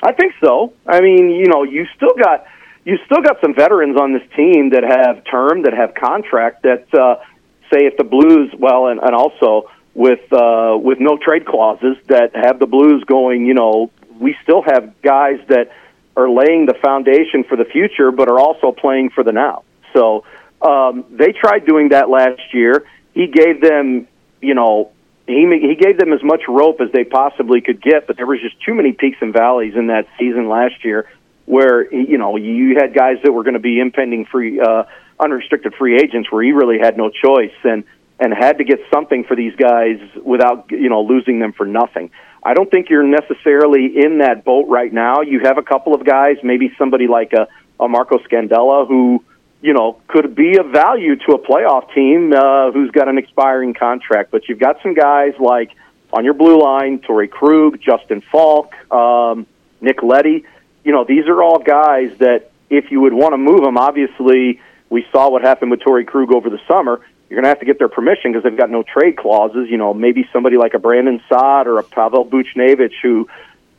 I 0.03 0.12
think 0.12 0.35
so. 0.41 0.75
I 0.87 1.00
mean, 1.00 1.31
you 1.31 1.47
know, 1.47 1.62
you 1.62 1.87
still 1.97 2.15
got 2.23 2.47
you 2.85 2.99
still 3.05 3.21
got 3.21 3.41
some 3.41 3.55
veterans 3.55 3.99
on 3.99 4.12
this 4.12 4.23
team 4.37 4.71
that 4.71 4.85
have 4.85 5.25
term, 5.25 5.62
that 5.62 5.75
have 5.75 5.95
contract. 5.95 6.62
That 6.62 6.87
uh, 6.95 7.17
say 7.73 7.87
if 7.87 7.97
the 7.97 8.05
Blues, 8.05 8.55
well, 8.57 8.87
and, 8.87 9.00
and 9.00 9.15
also 9.15 9.71
with 9.95 10.33
uh, 10.33 10.76
with 10.81 10.99
no 11.00 11.17
trade 11.17 11.47
clauses 11.47 11.97
that 12.07 12.37
have 12.37 12.59
the 12.59 12.67
Blues 12.67 13.03
going. 13.05 13.47
You 13.47 13.55
know, 13.55 13.91
we 14.21 14.37
still 14.43 14.62
have 14.62 15.00
guys 15.03 15.41
that 15.49 15.73
are 16.17 16.31
laying 16.31 16.67
the 16.67 16.75
foundation 16.75 17.45
for 17.45 17.57
the 17.57 17.65
future, 17.65 18.11
but 18.11 18.29
are 18.29 18.38
also 18.38 18.73
playing 18.73 19.11
for 19.11 19.25
the 19.25 19.33
now. 19.33 19.65
So 19.93 20.25
um, 20.62 21.05
they 21.11 21.33
tried 21.33 21.67
doing 21.67 21.91
that 21.91 22.09
last 22.09 22.55
year. 22.55 22.87
He 23.15 23.26
gave 23.26 23.61
them, 23.61 24.07
you 24.41 24.55
know, 24.55 24.93
he 25.26 25.47
he 25.61 25.75
gave 25.75 25.99
them 25.99 26.12
as 26.12 26.23
much 26.23 26.42
rope 26.49 26.80
as 26.80 26.92
they 26.92 27.04
possibly 27.04 27.61
could 27.61 27.83
get, 27.83 28.06
but 28.06 28.16
there 28.16 28.26
was 28.26 28.40
just 28.40 28.61
too 28.64 28.75
many 28.75 28.92
peaks 28.92 29.18
and 29.21 29.33
valleys 29.33 29.75
in 29.75 29.88
that 29.88 30.06
season 30.18 30.49
last 30.49 30.85
year, 30.85 31.09
where 31.47 31.92
you 31.92 32.18
know 32.18 32.37
you 32.37 32.76
had 32.80 32.95
guys 32.95 33.16
that 33.25 33.33
were 33.33 33.42
going 33.42 33.54
to 33.54 33.61
be 33.61 33.80
impending 33.80 34.25
free 34.26 34.61
uh, 34.61 34.85
unrestricted 35.18 35.75
free 35.75 35.97
agents 35.97 36.30
where 36.30 36.42
he 36.42 36.52
really 36.52 36.78
had 36.78 36.97
no 36.97 37.11
choice 37.11 37.54
and 37.64 37.85
and 38.18 38.33
had 38.33 38.59
to 38.59 38.64
get 38.64 38.78
something 38.92 39.25
for 39.25 39.37
these 39.37 39.54
guys 39.56 39.99
without 40.25 40.71
you 40.71 40.88
know 40.88 41.02
losing 41.02 41.40
them 41.40 41.52
for 41.52 41.66
nothing. 41.66 42.11
I 42.42 42.54
don't 42.54 42.71
think 42.71 42.88
you're 42.88 43.02
necessarily 43.02 43.92
in 43.97 44.18
that 44.18 44.45
boat 44.45 44.68
right 44.68 44.92
now. 44.92 45.23
You 45.23 45.40
have 45.40 45.59
a 45.59 45.62
couple 45.62 45.95
of 45.95 46.04
guys, 46.04 46.37
maybe 46.45 46.73
somebody 46.78 47.09
like 47.09 47.33
a, 47.33 47.49
a 47.83 47.88
Marco 47.88 48.18
Scandella 48.18 48.87
who 48.87 49.25
you 49.61 49.73
know 49.73 50.01
could 50.09 50.35
be 50.35 50.59
of 50.59 50.71
value 50.71 51.17
to 51.17 51.33
a 51.33 51.39
playoff 51.39 51.93
team 51.95 52.33
uh, 52.33 52.71
who's 52.73 52.91
got 52.91 53.09
an 53.09 53.19
expiring 53.19 53.75
contract. 53.75 54.31
But 54.31 54.49
you've 54.49 54.59
got 54.59 54.83
some 54.83 54.95
guys 54.95 55.35
like 55.39 55.71
on 56.13 56.25
your 56.25 56.35
blue 56.35 56.61
line, 56.61 57.01
Torey 57.01 57.31
Krug, 57.31 57.81
Justin 57.81 58.23
Faulk, 58.33 58.75
um, 58.93 59.47
Nick 59.81 60.03
Leddy. 60.03 60.45
You 60.85 60.93
know, 60.93 61.05
these 61.05 61.27
are 61.27 61.43
all 61.43 61.59
guys 61.59 62.17
that 62.19 62.51
if 62.71 62.91
you 62.91 63.01
would 63.01 63.13
want 63.13 63.33
to 63.33 63.39
move 63.39 63.63
them, 63.63 63.77
obviously 63.77 64.61
we 64.89 65.07
saw 65.11 65.31
what 65.31 65.43
happened 65.43 65.71
with 65.71 65.81
Torey 65.81 66.07
Krug 66.07 66.33
over 66.33 66.49
the 66.49 66.61
summer. 66.69 67.01
You're 67.29 67.37
going 67.37 67.45
to 67.45 67.49
have 67.49 67.61
to 67.61 67.67
get 67.67 67.79
their 67.79 67.89
permission 67.89 68.33
because 68.33 68.45
they've 68.45 68.57
got 68.57 68.71
no 68.71 68.85
trade 68.85 69.17
clauses. 69.17 69.69
You 69.69 69.79
know, 69.79 69.93
maybe 69.93 70.29
somebody 70.33 70.57
like 70.57 70.75
a 70.75 70.79
Brandon 70.79 71.21
Saad 71.29 71.67
or 71.67 71.79
a 71.79 71.83
Pavel 71.83 72.25
Buchnevich 72.25 72.95
who, 73.03 73.29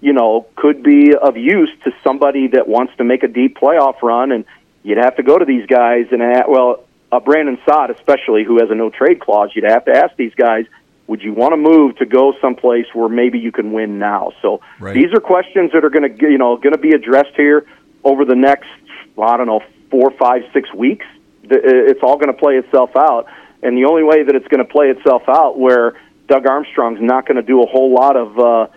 you 0.01 0.11
know, 0.11 0.47
could 0.57 0.83
be 0.83 1.15
of 1.15 1.37
use 1.37 1.69
to 1.85 1.93
somebody 2.03 2.47
that 2.47 2.67
wants 2.67 2.93
to 2.97 3.05
make 3.05 3.23
a 3.23 3.27
deep 3.29 3.57
playoff 3.57 4.01
run. 4.01 4.33
And 4.33 4.43
you'd 4.87 4.97
have 4.97 5.17
to 5.17 5.23
go 5.23 5.37
to 5.37 5.43
these 5.43 5.65
guys 5.65 6.05
and, 6.11 6.21
ask, 6.21 6.47
well, 6.47 6.85
a 7.11 7.19
Brandon 7.19 7.57
Saad 7.65 7.89
especially 7.91 8.45
who 8.45 8.59
has 8.61 8.71
a 8.71 8.75
no 8.75 8.89
trade 8.89 9.19
clause, 9.19 9.49
you'd 9.53 9.65
have 9.65 9.83
to 9.85 9.91
ask 9.91 10.15
these 10.15 10.33
guys, 10.33 10.65
would 11.07 11.21
you 11.21 11.33
want 11.33 11.51
to 11.51 11.57
move 11.57 11.97
to 11.97 12.05
go 12.05 12.33
someplace 12.39 12.85
where 12.93 13.09
maybe 13.09 13.37
you 13.37 13.51
can 13.51 13.73
win 13.73 13.99
now? 13.99 14.31
So 14.41 14.61
right. 14.79 14.93
these 14.93 15.13
are 15.13 15.19
questions 15.19 15.71
that 15.73 15.83
are 15.83 15.89
going 15.89 16.17
to, 16.17 16.29
you 16.29 16.37
know, 16.37 16.55
going 16.55 16.71
to 16.71 16.79
be 16.79 16.91
addressed 16.91 17.35
here 17.35 17.65
over 18.05 18.23
the 18.23 18.35
next, 18.35 18.69
well, 19.17 19.29
I 19.29 19.35
don't 19.35 19.47
know, 19.47 19.61
four, 19.91 20.11
five, 20.11 20.43
six 20.53 20.73
weeks. 20.73 21.05
It's 21.43 22.01
all 22.01 22.15
going 22.15 22.31
to 22.31 22.39
play 22.39 22.55
itself 22.55 22.91
out, 22.95 23.27
and 23.63 23.77
the 23.77 23.85
only 23.85 24.03
way 24.03 24.23
that 24.23 24.35
it's 24.35 24.47
going 24.47 24.65
to 24.65 24.71
play 24.71 24.87
itself 24.87 25.23
out, 25.27 25.57
where 25.57 25.99
Doug 26.27 26.45
Armstrong's 26.45 26.99
not 27.01 27.25
going 27.25 27.37
to 27.37 27.41
do 27.41 27.61
a 27.63 27.65
whole 27.65 27.93
lot 27.93 28.17
of 28.17 28.37
uh, 28.37 28.67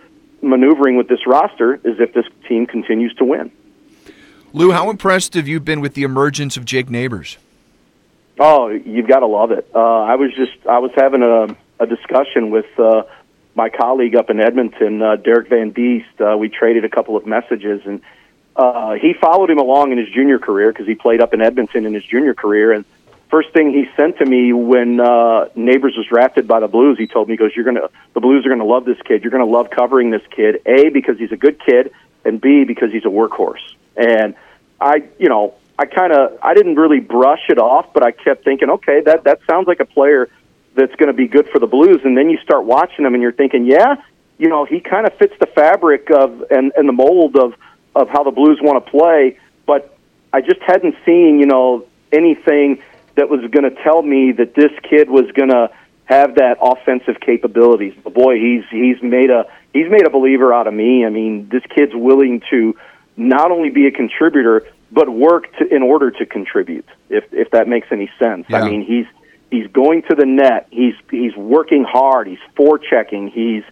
maneuvering 0.40 0.96
with 0.96 1.08
this 1.08 1.26
roster, 1.26 1.74
is 1.74 1.98
if 1.98 2.14
this 2.14 2.26
team 2.48 2.66
continues 2.66 3.12
to 3.14 3.24
win. 3.24 3.50
Lou, 4.52 4.72
how 4.72 4.90
impressed 4.90 5.34
have 5.34 5.46
you 5.46 5.60
been 5.60 5.80
with 5.80 5.94
the 5.94 6.02
emergence 6.02 6.56
of 6.56 6.64
Jake 6.64 6.90
Neighbors? 6.90 7.38
Oh, 8.38 8.68
you've 8.68 9.06
got 9.06 9.20
to 9.20 9.26
love 9.26 9.52
it. 9.52 9.68
Uh, 9.74 9.78
I 9.78 10.16
was 10.16 10.34
just 10.34 10.66
I 10.66 10.78
was 10.78 10.90
having 10.96 11.22
a, 11.22 11.56
a 11.78 11.86
discussion 11.86 12.50
with 12.50 12.66
uh, 12.78 13.02
my 13.54 13.68
colleague 13.68 14.16
up 14.16 14.30
in 14.30 14.40
Edmonton, 14.40 15.02
uh, 15.02 15.16
Derek 15.16 15.48
Van 15.48 15.72
Diest. 15.72 16.20
Uh, 16.20 16.36
we 16.36 16.48
traded 16.48 16.84
a 16.84 16.88
couple 16.88 17.16
of 17.16 17.26
messages, 17.26 17.82
and 17.84 18.00
uh, 18.56 18.94
he 18.94 19.12
followed 19.12 19.50
him 19.50 19.58
along 19.58 19.92
in 19.92 19.98
his 19.98 20.08
junior 20.08 20.38
career 20.38 20.72
because 20.72 20.86
he 20.86 20.94
played 20.94 21.20
up 21.20 21.32
in 21.34 21.40
Edmonton 21.40 21.86
in 21.86 21.94
his 21.94 22.04
junior 22.04 22.34
career. 22.34 22.72
And 22.72 22.84
first 23.30 23.52
thing 23.52 23.70
he 23.70 23.86
sent 23.94 24.18
to 24.18 24.26
me 24.26 24.52
when 24.52 24.98
uh, 24.98 25.48
Neighbors 25.54 25.94
was 25.96 26.06
drafted 26.06 26.48
by 26.48 26.58
the 26.58 26.68
Blues, 26.68 26.98
he 26.98 27.06
told 27.06 27.28
me, 27.28 27.34
he 27.34 27.36
"Goes, 27.36 27.52
you're 27.54 27.66
gonna 27.66 27.88
the 28.14 28.20
Blues 28.20 28.44
are 28.46 28.48
gonna 28.48 28.64
love 28.64 28.84
this 28.84 29.00
kid. 29.02 29.22
You're 29.22 29.32
gonna 29.32 29.44
love 29.44 29.70
covering 29.70 30.10
this 30.10 30.26
kid. 30.34 30.62
A 30.66 30.88
because 30.88 31.18
he's 31.18 31.30
a 31.30 31.36
good 31.36 31.60
kid, 31.64 31.92
and 32.24 32.40
B 32.40 32.64
because 32.64 32.90
he's 32.90 33.04
a 33.04 33.08
workhorse." 33.08 33.74
And 34.00 34.34
I, 34.80 35.04
you 35.18 35.28
know, 35.28 35.54
I 35.78 35.86
kind 35.86 36.12
of 36.12 36.38
I 36.42 36.54
didn't 36.54 36.76
really 36.76 37.00
brush 37.00 37.48
it 37.48 37.58
off, 37.58 37.92
but 37.92 38.02
I 38.02 38.12
kept 38.12 38.44
thinking, 38.44 38.70
okay, 38.70 39.02
that 39.02 39.24
that 39.24 39.40
sounds 39.48 39.68
like 39.68 39.80
a 39.80 39.84
player 39.84 40.28
that's 40.74 40.94
going 40.96 41.08
to 41.08 41.12
be 41.12 41.28
good 41.28 41.48
for 41.48 41.58
the 41.58 41.66
Blues. 41.66 42.00
And 42.04 42.16
then 42.16 42.30
you 42.30 42.38
start 42.38 42.64
watching 42.64 43.04
him, 43.04 43.14
and 43.14 43.22
you're 43.22 43.32
thinking, 43.32 43.66
yeah, 43.66 43.96
you 44.38 44.48
know, 44.48 44.64
he 44.64 44.80
kind 44.80 45.06
of 45.06 45.14
fits 45.18 45.34
the 45.38 45.46
fabric 45.46 46.10
of 46.10 46.44
and 46.50 46.72
and 46.76 46.88
the 46.88 46.92
mold 46.92 47.36
of 47.36 47.54
of 47.94 48.08
how 48.08 48.22
the 48.22 48.30
Blues 48.30 48.58
want 48.62 48.84
to 48.84 48.90
play, 48.90 49.38
but 49.66 49.96
I 50.32 50.40
just 50.40 50.60
hadn't 50.60 50.94
seen, 51.04 51.40
you 51.40 51.46
know, 51.46 51.86
anything 52.12 52.82
that 53.16 53.28
was 53.28 53.40
going 53.50 53.64
to 53.64 53.82
tell 53.82 54.00
me 54.00 54.32
that 54.32 54.54
this 54.54 54.70
kid 54.88 55.10
was 55.10 55.30
going 55.32 55.50
to 55.50 55.70
have 56.04 56.36
that 56.36 56.58
offensive 56.60 57.20
capabilities. 57.20 57.94
But 58.02 58.14
boy, 58.14 58.36
he's 58.36 58.64
he's 58.70 59.02
made 59.02 59.30
a 59.30 59.46
he's 59.72 59.90
made 59.90 60.06
a 60.06 60.10
believer 60.10 60.52
out 60.52 60.66
of 60.66 60.74
me. 60.74 61.04
I 61.04 61.10
mean, 61.10 61.48
this 61.48 61.62
kid's 61.74 61.94
willing 61.94 62.42
to 62.50 62.76
not 63.16 63.50
only 63.50 63.70
be 63.70 63.86
a 63.86 63.90
contributor 63.90 64.66
but 64.92 65.08
work 65.08 65.56
to, 65.58 65.72
in 65.72 65.82
order 65.82 66.10
to 66.10 66.26
contribute. 66.26 66.86
If 67.08 67.24
if 67.32 67.50
that 67.52 67.68
makes 67.68 67.88
any 67.90 68.10
sense. 68.18 68.46
Yeah. 68.48 68.62
I 68.62 68.68
mean, 68.68 68.84
he's 68.84 69.06
he's 69.50 69.68
going 69.68 70.02
to 70.08 70.14
the 70.16 70.26
net. 70.26 70.66
He's 70.70 70.94
he's 71.10 71.36
working 71.36 71.84
hard. 71.84 72.26
He's 72.26 72.40
forechecking. 72.56 73.30
He's 73.32 73.64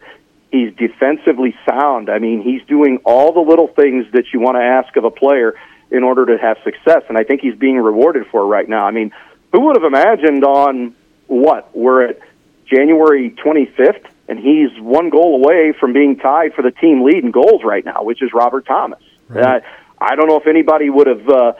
He's 0.50 0.74
defensively 0.76 1.54
sound. 1.68 2.08
I 2.08 2.18
mean, 2.18 2.42
he's 2.42 2.62
doing 2.66 3.00
all 3.04 3.32
the 3.32 3.40
little 3.40 3.68
things 3.68 4.06
that 4.12 4.32
you 4.32 4.40
want 4.40 4.56
to 4.56 4.62
ask 4.62 4.96
of 4.96 5.04
a 5.04 5.10
player 5.10 5.54
in 5.90 6.02
order 6.02 6.24
to 6.26 6.38
have 6.38 6.56
success, 6.64 7.02
and 7.08 7.18
I 7.18 7.24
think 7.24 7.42
he's 7.42 7.54
being 7.54 7.76
rewarded 7.76 8.26
for 8.28 8.46
right 8.46 8.68
now. 8.68 8.86
I 8.86 8.90
mean, 8.90 9.12
who 9.52 9.60
would 9.66 9.76
have 9.76 9.84
imagined 9.84 10.44
on 10.44 10.94
what 11.26 11.76
we're 11.76 12.08
at 12.08 12.20
January 12.66 13.30
25th, 13.30 14.04
and 14.26 14.38
he's 14.38 14.70
one 14.80 15.10
goal 15.10 15.36
away 15.36 15.72
from 15.78 15.92
being 15.92 16.16
tied 16.16 16.54
for 16.54 16.62
the 16.62 16.70
team 16.70 17.04
lead 17.04 17.24
in 17.24 17.30
goals 17.30 17.62
right 17.62 17.84
now, 17.84 18.02
which 18.02 18.22
is 18.22 18.32
Robert 18.32 18.64
Thomas. 18.66 19.02
Right. 19.28 19.62
Uh, 19.62 19.66
I 20.00 20.14
don't 20.14 20.28
know 20.28 20.38
if 20.38 20.46
anybody 20.46 20.90
would 20.90 21.06
have. 21.06 21.28
Uh, 21.28 21.52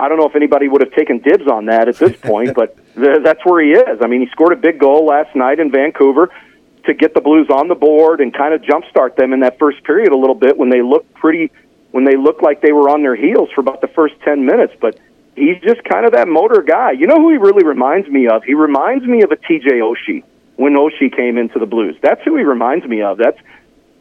I 0.00 0.08
don't 0.08 0.18
know 0.18 0.28
if 0.28 0.36
anybody 0.36 0.68
would 0.68 0.80
have 0.80 0.92
taken 0.92 1.18
dibs 1.18 1.48
on 1.48 1.66
that 1.66 1.88
at 1.88 1.96
this 1.96 2.16
point, 2.20 2.54
but 2.56 2.76
th- 2.94 3.22
that's 3.24 3.44
where 3.44 3.62
he 3.62 3.72
is. 3.72 3.98
I 4.02 4.06
mean, 4.06 4.20
he 4.20 4.28
scored 4.28 4.52
a 4.52 4.56
big 4.56 4.78
goal 4.78 5.06
last 5.06 5.34
night 5.34 5.58
in 5.58 5.70
Vancouver 5.70 6.30
to 6.84 6.94
get 6.94 7.14
the 7.14 7.20
Blues 7.20 7.48
on 7.50 7.68
the 7.68 7.74
board 7.74 8.20
and 8.20 8.32
kind 8.32 8.54
of 8.54 8.62
jumpstart 8.62 9.16
them 9.16 9.32
in 9.32 9.40
that 9.40 9.58
first 9.58 9.82
period 9.84 10.12
a 10.12 10.16
little 10.16 10.34
bit 10.34 10.56
when 10.56 10.70
they 10.70 10.82
looked 10.82 11.12
pretty 11.14 11.50
when 11.90 12.04
they 12.04 12.16
looked 12.16 12.42
like 12.42 12.60
they 12.60 12.72
were 12.72 12.90
on 12.90 13.02
their 13.02 13.16
heels 13.16 13.48
for 13.54 13.62
about 13.62 13.80
the 13.80 13.88
first 13.88 14.14
10 14.20 14.44
minutes, 14.44 14.74
but 14.78 14.98
he's 15.34 15.58
just 15.62 15.82
kind 15.84 16.04
of 16.04 16.12
that 16.12 16.28
motor 16.28 16.62
guy. 16.62 16.92
You 16.92 17.06
know 17.06 17.16
who 17.16 17.30
he 17.30 17.38
really 17.38 17.64
reminds 17.64 18.08
me 18.08 18.28
of? 18.28 18.44
He 18.44 18.52
reminds 18.54 19.06
me 19.06 19.22
of 19.22 19.32
a 19.32 19.36
TJ 19.36 19.80
Oshie 19.80 20.22
when 20.56 20.74
Oshie 20.74 21.14
came 21.14 21.38
into 21.38 21.58
the 21.58 21.66
Blues. 21.66 21.96
That's 22.02 22.20
who 22.24 22.36
he 22.36 22.42
reminds 22.42 22.86
me 22.86 23.00
of. 23.00 23.16
That's 23.16 23.38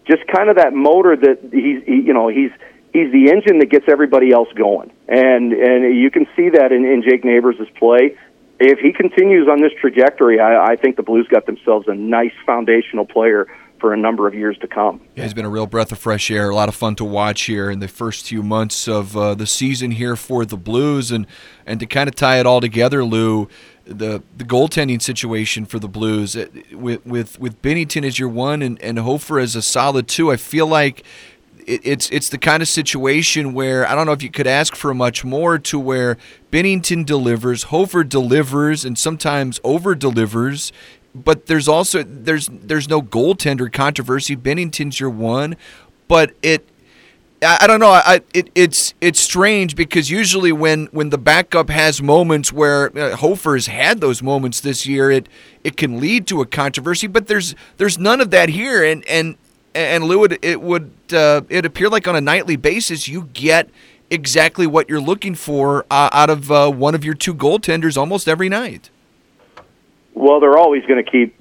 just 0.05 0.27
kind 0.27 0.49
of 0.49 0.57
that 0.57 0.73
motor 0.73 1.15
that 1.15 1.39
he's 1.51 1.83
he, 1.85 2.01
you 2.01 2.13
know, 2.13 2.27
he's 2.27 2.51
he's 2.97 3.11
the 3.11 3.29
engine 3.31 3.59
that 3.59 3.69
gets 3.69 3.85
everybody 3.87 4.31
else 4.31 4.49
going. 4.55 4.91
And 5.07 5.53
and 5.53 5.97
you 5.97 6.09
can 6.11 6.25
see 6.35 6.49
that 6.49 6.71
in, 6.71 6.85
in 6.85 7.03
Jake 7.07 7.23
Neighbors' 7.23 7.55
play 7.77 8.17
if 8.59 8.79
he 8.79 8.91
continues 8.91 9.47
on 9.47 9.61
this 9.61 9.71
trajectory, 9.79 10.39
I, 10.39 10.71
I 10.71 10.75
think 10.75 10.95
the 10.95 11.03
Blues 11.03 11.27
got 11.29 11.45
themselves 11.45 11.87
a 11.87 11.93
nice 11.93 12.33
foundational 12.45 13.05
player 13.05 13.47
for 13.79 13.93
a 13.93 13.97
number 13.97 14.27
of 14.27 14.33
years 14.33 14.57
to 14.59 14.67
come. 14.67 14.99
Yeah, 15.15 15.23
he's 15.23 15.35
been 15.35 15.45
a 15.45 15.49
real 15.49 15.67
breath 15.67 15.91
of 15.91 15.99
fresh 15.99 16.31
air. 16.31 16.49
A 16.49 16.55
lot 16.55 16.67
of 16.67 16.73
fun 16.73 16.95
to 16.95 17.05
watch 17.05 17.43
here 17.43 17.69
in 17.69 17.79
the 17.79 17.87
first 17.87 18.27
few 18.27 18.41
months 18.41 18.87
of 18.87 19.15
uh, 19.15 19.35
the 19.35 19.45
season 19.45 19.91
here 19.91 20.15
for 20.15 20.45
the 20.45 20.57
Blues, 20.57 21.11
and 21.11 21.27
and 21.65 21.79
to 21.79 21.85
kind 21.85 22.09
of 22.09 22.15
tie 22.15 22.39
it 22.39 22.45
all 22.47 22.61
together, 22.61 23.03
Lou. 23.03 23.47
The 23.85 24.23
the 24.35 24.43
goaltending 24.43 25.01
situation 25.01 25.65
for 25.65 25.77
the 25.77 25.87
Blues 25.87 26.35
with 26.71 27.05
with 27.05 27.39
with 27.39 27.61
Binnington 27.61 28.03
as 28.03 28.17
your 28.17 28.29
one 28.29 28.63
and 28.63 28.81
and 28.81 28.97
Hofer 28.97 29.39
as 29.39 29.55
a 29.55 29.61
solid 29.61 30.07
two. 30.07 30.31
I 30.31 30.37
feel 30.37 30.65
like 30.65 31.03
it, 31.67 31.81
it's 31.83 32.09
it's 32.09 32.29
the 32.29 32.37
kind 32.37 32.63
of 32.63 32.67
situation 32.67 33.53
where 33.53 33.87
I 33.87 33.93
don't 33.93 34.05
know 34.07 34.13
if 34.13 34.23
you 34.23 34.31
could 34.31 34.47
ask 34.47 34.75
for 34.75 34.93
much 34.93 35.23
more 35.23 35.59
to 35.59 35.79
where 35.79 36.17
Binnington 36.51 37.05
delivers, 37.05 37.63
Hofer 37.63 38.03
delivers, 38.03 38.85
and 38.85 38.97
sometimes 38.97 39.59
over 39.63 39.93
delivers. 39.93 40.71
But 41.13 41.47
there's 41.47 41.67
also 41.67 42.03
there's 42.03 42.49
there's 42.51 42.89
no 42.89 43.01
goaltender 43.01 43.71
controversy. 43.71 44.35
Binnington's 44.35 44.99
your 44.99 45.09
one, 45.09 45.57
but 46.07 46.33
it 46.41 46.67
I, 47.41 47.67
don't 47.67 47.79
know. 47.79 47.91
I, 47.91 48.21
it, 48.33 48.49
it's 48.55 48.95
it's 48.99 49.19
strange 49.19 49.75
because 49.75 50.09
usually 50.09 50.51
when, 50.51 50.87
when 50.87 51.11
the 51.11 51.19
backup 51.19 51.69
has 51.69 52.01
moments 52.01 52.51
where 52.51 52.97
uh, 52.97 53.15
Hofer's 53.15 53.67
had 53.67 54.01
those 54.01 54.23
moments 54.23 54.59
this 54.59 54.87
year, 54.87 55.11
it 55.11 55.29
it 55.63 55.77
can 55.77 55.99
lead 55.99 56.25
to 56.27 56.41
a 56.41 56.47
controversy. 56.47 57.05
But 57.05 57.27
there's 57.27 57.53
there's 57.77 57.99
none 57.99 58.21
of 58.21 58.31
that 58.31 58.49
here, 58.49 58.83
and 58.83 59.07
and 59.07 59.37
and 59.77 60.03
Lou, 60.03 60.23
it, 60.25 60.39
it 60.41 60.61
would 60.61 60.91
uh, 61.11 61.41
it 61.49 61.65
appear 61.65 61.89
like 61.89 62.07
on 62.07 62.15
a 62.15 62.21
nightly 62.21 62.55
basis 62.55 63.07
you 63.07 63.29
get 63.33 63.69
exactly 64.09 64.67
what 64.67 64.89
you're 64.89 65.01
looking 65.01 65.35
for 65.35 65.85
uh, 65.91 66.09
out 66.11 66.29
of 66.29 66.51
uh, 66.51 66.71
one 66.71 66.95
of 66.95 67.03
your 67.03 67.13
two 67.13 67.33
goaltenders 67.33 67.97
almost 67.97 68.27
every 68.27 68.49
night. 68.49 68.89
Well, 70.13 70.39
they're 70.39 70.57
always 70.57 70.85
going 70.85 71.03
to 71.03 71.09
keep 71.09 71.37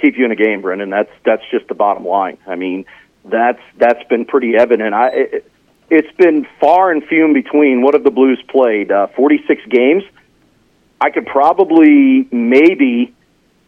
keep 0.00 0.16
you 0.16 0.24
in 0.24 0.30
a 0.30 0.36
game, 0.36 0.62
Brendan. 0.62 0.90
That's 0.90 1.10
that's 1.24 1.42
just 1.50 1.68
the 1.68 1.74
bottom 1.74 2.06
line. 2.06 2.38
I 2.46 2.56
mean, 2.56 2.84
that's 3.24 3.60
that's 3.78 4.02
been 4.08 4.24
pretty 4.24 4.56
evident. 4.56 4.94
I 4.94 5.08
it, 5.08 5.50
it's 5.90 6.16
been 6.16 6.46
far 6.60 6.92
and 6.92 7.04
few 7.04 7.24
in 7.24 7.34
between. 7.34 7.82
What 7.82 7.94
have 7.94 8.04
the 8.04 8.12
Blues 8.12 8.42
played? 8.48 8.92
Uh, 8.92 9.08
Forty 9.08 9.42
six 9.46 9.62
games. 9.68 10.04
I 11.00 11.10
could 11.10 11.26
probably 11.26 12.28
maybe 12.30 13.14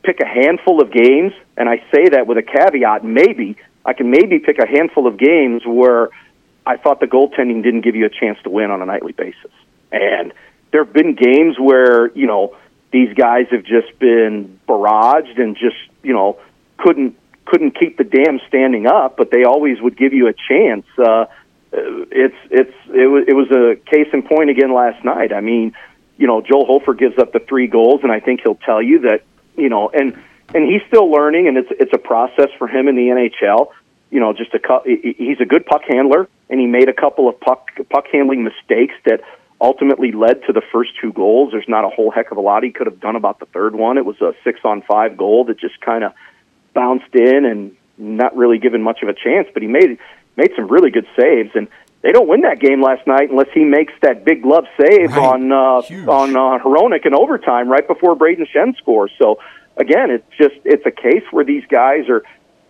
pick 0.02 0.20
a 0.20 0.26
handful 0.26 0.82
of 0.82 0.92
games, 0.92 1.32
and 1.56 1.68
I 1.68 1.78
say 1.92 2.10
that 2.10 2.26
with 2.26 2.36
a 2.36 2.42
caveat, 2.42 3.04
maybe 3.04 3.56
I 3.84 3.92
can 3.92 4.10
maybe 4.10 4.38
pick 4.38 4.58
a 4.58 4.66
handful 4.66 5.06
of 5.06 5.18
games 5.18 5.62
where 5.66 6.10
I 6.64 6.76
thought 6.76 7.00
the 7.00 7.06
goaltending 7.06 7.62
didn't 7.62 7.82
give 7.82 7.96
you 7.96 8.06
a 8.06 8.10
chance 8.10 8.38
to 8.44 8.50
win 8.50 8.70
on 8.70 8.82
a 8.82 8.86
nightly 8.86 9.12
basis. 9.12 9.50
And 9.90 10.32
there 10.70 10.84
have 10.84 10.92
been 10.92 11.14
games 11.14 11.58
where, 11.58 12.10
you 12.12 12.26
know, 12.26 12.56
these 12.92 13.12
guys 13.14 13.46
have 13.50 13.64
just 13.64 13.98
been 13.98 14.58
barraged 14.68 15.40
and 15.40 15.56
just, 15.56 15.76
you 16.02 16.12
know, 16.12 16.38
couldn't 16.78 17.16
couldn't 17.44 17.78
keep 17.78 17.98
the 17.98 18.04
dam 18.04 18.40
standing 18.46 18.86
up, 18.86 19.16
but 19.16 19.30
they 19.30 19.44
always 19.44 19.80
would 19.80 19.96
give 19.96 20.12
you 20.12 20.28
a 20.28 20.32
chance. 20.32 20.86
Uh, 20.96 21.26
it's 21.72 22.36
it's 22.50 22.74
it 22.94 23.06
was 23.06 23.24
it 23.26 23.34
was 23.34 23.50
a 23.50 23.76
case 23.90 24.08
in 24.12 24.22
point 24.22 24.50
again 24.50 24.72
last 24.72 25.04
night. 25.04 25.32
I 25.32 25.40
mean, 25.40 25.74
you 26.16 26.26
know, 26.26 26.40
Joel 26.40 26.66
Hofer 26.66 26.94
gives 26.94 27.18
up 27.18 27.32
the 27.32 27.40
three 27.40 27.66
goals, 27.66 28.00
and 28.02 28.12
I 28.12 28.20
think 28.20 28.42
he'll 28.42 28.54
tell 28.54 28.80
you 28.80 29.00
that, 29.00 29.24
you 29.56 29.68
know, 29.68 29.90
and 29.92 30.16
and 30.54 30.70
he's 30.70 30.82
still 30.88 31.10
learning, 31.10 31.48
and 31.48 31.56
it's 31.56 31.70
it's 31.70 31.92
a 31.92 31.98
process 31.98 32.48
for 32.58 32.68
him 32.68 32.88
in 32.88 32.96
the 32.96 33.08
NHL. 33.08 33.68
You 34.10 34.20
know, 34.20 34.32
just 34.32 34.52
a 34.54 34.60
he's 34.84 35.40
a 35.40 35.46
good 35.46 35.66
puck 35.66 35.82
handler, 35.88 36.28
and 36.50 36.60
he 36.60 36.66
made 36.66 36.88
a 36.88 36.92
couple 36.92 37.28
of 37.28 37.40
puck 37.40 37.70
puck 37.90 38.06
handling 38.12 38.44
mistakes 38.44 38.94
that 39.04 39.22
ultimately 39.60 40.12
led 40.12 40.42
to 40.46 40.52
the 40.52 40.62
first 40.72 40.90
two 41.00 41.12
goals. 41.12 41.52
There's 41.52 41.68
not 41.68 41.84
a 41.84 41.88
whole 41.88 42.10
heck 42.10 42.32
of 42.32 42.36
a 42.36 42.40
lot 42.40 42.64
he 42.64 42.72
could 42.72 42.86
have 42.86 43.00
done 43.00 43.16
about 43.16 43.38
the 43.38 43.46
third 43.46 43.74
one. 43.74 43.96
It 43.96 44.04
was 44.04 44.20
a 44.20 44.34
six 44.44 44.60
on 44.64 44.82
five 44.82 45.16
goal 45.16 45.44
that 45.44 45.58
just 45.58 45.80
kind 45.80 46.04
of 46.04 46.12
bounced 46.74 47.14
in 47.14 47.44
and 47.44 47.76
not 47.96 48.36
really 48.36 48.58
given 48.58 48.82
much 48.82 49.02
of 49.02 49.08
a 49.08 49.14
chance, 49.14 49.48
but 49.54 49.62
he 49.62 49.68
made 49.68 49.98
made 50.36 50.50
some 50.56 50.66
really 50.66 50.90
good 50.90 51.06
saves 51.16 51.50
and 51.54 51.68
they 52.02 52.10
don't 52.10 52.26
win 52.28 52.40
that 52.40 52.58
game 52.58 52.82
last 52.82 53.06
night 53.06 53.30
unless 53.30 53.48
he 53.54 53.64
makes 53.64 53.92
that 54.02 54.24
big 54.24 54.42
glove 54.42 54.64
save 54.80 55.12
right. 55.12 55.18
on 55.18 55.52
uh, 55.52 55.82
Huge. 55.82 56.08
on 56.08 56.36
uh, 56.36 56.58
Hronek 56.58 57.06
in 57.06 57.14
overtime 57.14 57.68
right 57.68 57.86
before 57.86 58.16
Brayden 58.16 58.46
Schenn 58.52 58.76
scores. 58.76 59.12
So 59.18 59.38
again, 59.76 60.10
it's 60.10 60.26
just 60.38 60.54
it's 60.64 60.84
a 60.86 60.90
case 60.90 61.24
where 61.30 61.44
these 61.44 61.64
guys 61.68 62.08
are 62.08 62.22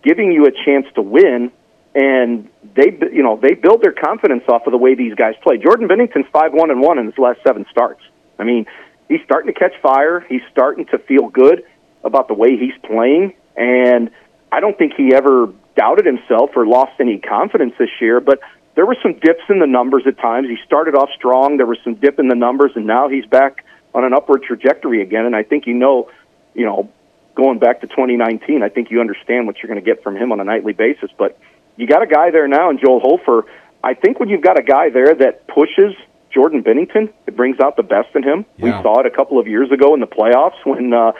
giving 0.02 0.32
you 0.32 0.46
a 0.46 0.52
chance 0.64 0.86
to 0.94 1.02
win, 1.02 1.52
and 1.94 2.48
they 2.74 2.96
you 3.12 3.22
know 3.22 3.38
they 3.40 3.54
build 3.54 3.82
their 3.82 3.92
confidence 3.92 4.44
off 4.48 4.66
of 4.66 4.72
the 4.72 4.78
way 4.78 4.94
these 4.94 5.14
guys 5.14 5.34
play. 5.42 5.58
Jordan 5.58 5.88
Binnington's 5.88 6.26
five 6.32 6.52
one 6.52 6.70
and 6.70 6.80
one 6.80 6.98
in 6.98 7.06
his 7.06 7.18
last 7.18 7.40
seven 7.46 7.66
starts. 7.70 8.02
I 8.38 8.44
mean, 8.44 8.66
he's 9.08 9.20
starting 9.24 9.52
to 9.52 9.58
catch 9.58 9.74
fire. 9.82 10.24
He's 10.28 10.42
starting 10.50 10.86
to 10.86 10.98
feel 10.98 11.28
good 11.28 11.64
about 12.04 12.28
the 12.28 12.34
way 12.34 12.56
he's 12.56 12.74
playing, 12.84 13.34
and 13.56 14.10
I 14.50 14.60
don't 14.60 14.76
think 14.76 14.94
he 14.96 15.14
ever 15.14 15.52
doubted 15.76 16.04
himself 16.04 16.50
or 16.56 16.66
lost 16.66 16.92
any 17.00 17.18
confidence 17.18 17.74
this 17.78 17.88
year. 18.00 18.20
But 18.20 18.40
there 18.74 18.86
were 18.86 18.96
some 19.02 19.14
dips 19.14 19.42
in 19.48 19.58
the 19.58 19.66
numbers 19.66 20.04
at 20.06 20.18
times. 20.18 20.48
He 20.48 20.56
started 20.64 20.94
off 20.94 21.10
strong. 21.16 21.56
There 21.56 21.66
was 21.66 21.78
some 21.84 21.94
dip 21.94 22.18
in 22.18 22.28
the 22.28 22.34
numbers, 22.34 22.72
and 22.74 22.86
now 22.86 23.08
he's 23.08 23.26
back 23.26 23.64
on 23.94 24.04
an 24.04 24.14
upward 24.14 24.42
trajectory 24.42 25.02
again. 25.02 25.26
And 25.26 25.36
I 25.36 25.42
think 25.42 25.66
you 25.66 25.74
know, 25.74 26.10
you 26.54 26.64
know, 26.64 26.90
going 27.34 27.58
back 27.58 27.80
to 27.80 27.86
2019, 27.86 28.62
I 28.62 28.68
think 28.68 28.90
you 28.90 29.00
understand 29.00 29.46
what 29.46 29.56
you're 29.58 29.68
going 29.68 29.82
to 29.82 29.84
get 29.84 30.02
from 30.02 30.16
him 30.16 30.32
on 30.32 30.40
a 30.40 30.44
nightly 30.44 30.72
basis. 30.72 31.10
But 31.16 31.38
you 31.76 31.86
got 31.86 32.02
a 32.02 32.06
guy 32.06 32.30
there 32.30 32.48
now, 32.48 32.70
and 32.70 32.78
Joel 32.80 33.00
Hofer. 33.00 33.46
I 33.84 33.94
think 33.94 34.20
when 34.20 34.28
you've 34.28 34.42
got 34.42 34.58
a 34.58 34.62
guy 34.62 34.90
there 34.90 35.14
that 35.14 35.48
pushes 35.48 35.94
Jordan 36.32 36.62
Binnington, 36.62 37.12
it 37.26 37.36
brings 37.36 37.58
out 37.60 37.76
the 37.76 37.82
best 37.82 38.14
in 38.14 38.22
him. 38.22 38.46
Yeah. 38.56 38.64
We 38.64 38.70
saw 38.82 39.00
it 39.00 39.06
a 39.06 39.10
couple 39.10 39.38
of 39.38 39.46
years 39.46 39.70
ago 39.72 39.94
in 39.94 40.00
the 40.00 40.06
playoffs 40.06 40.64
when 40.64 40.92
uh, 40.92 41.12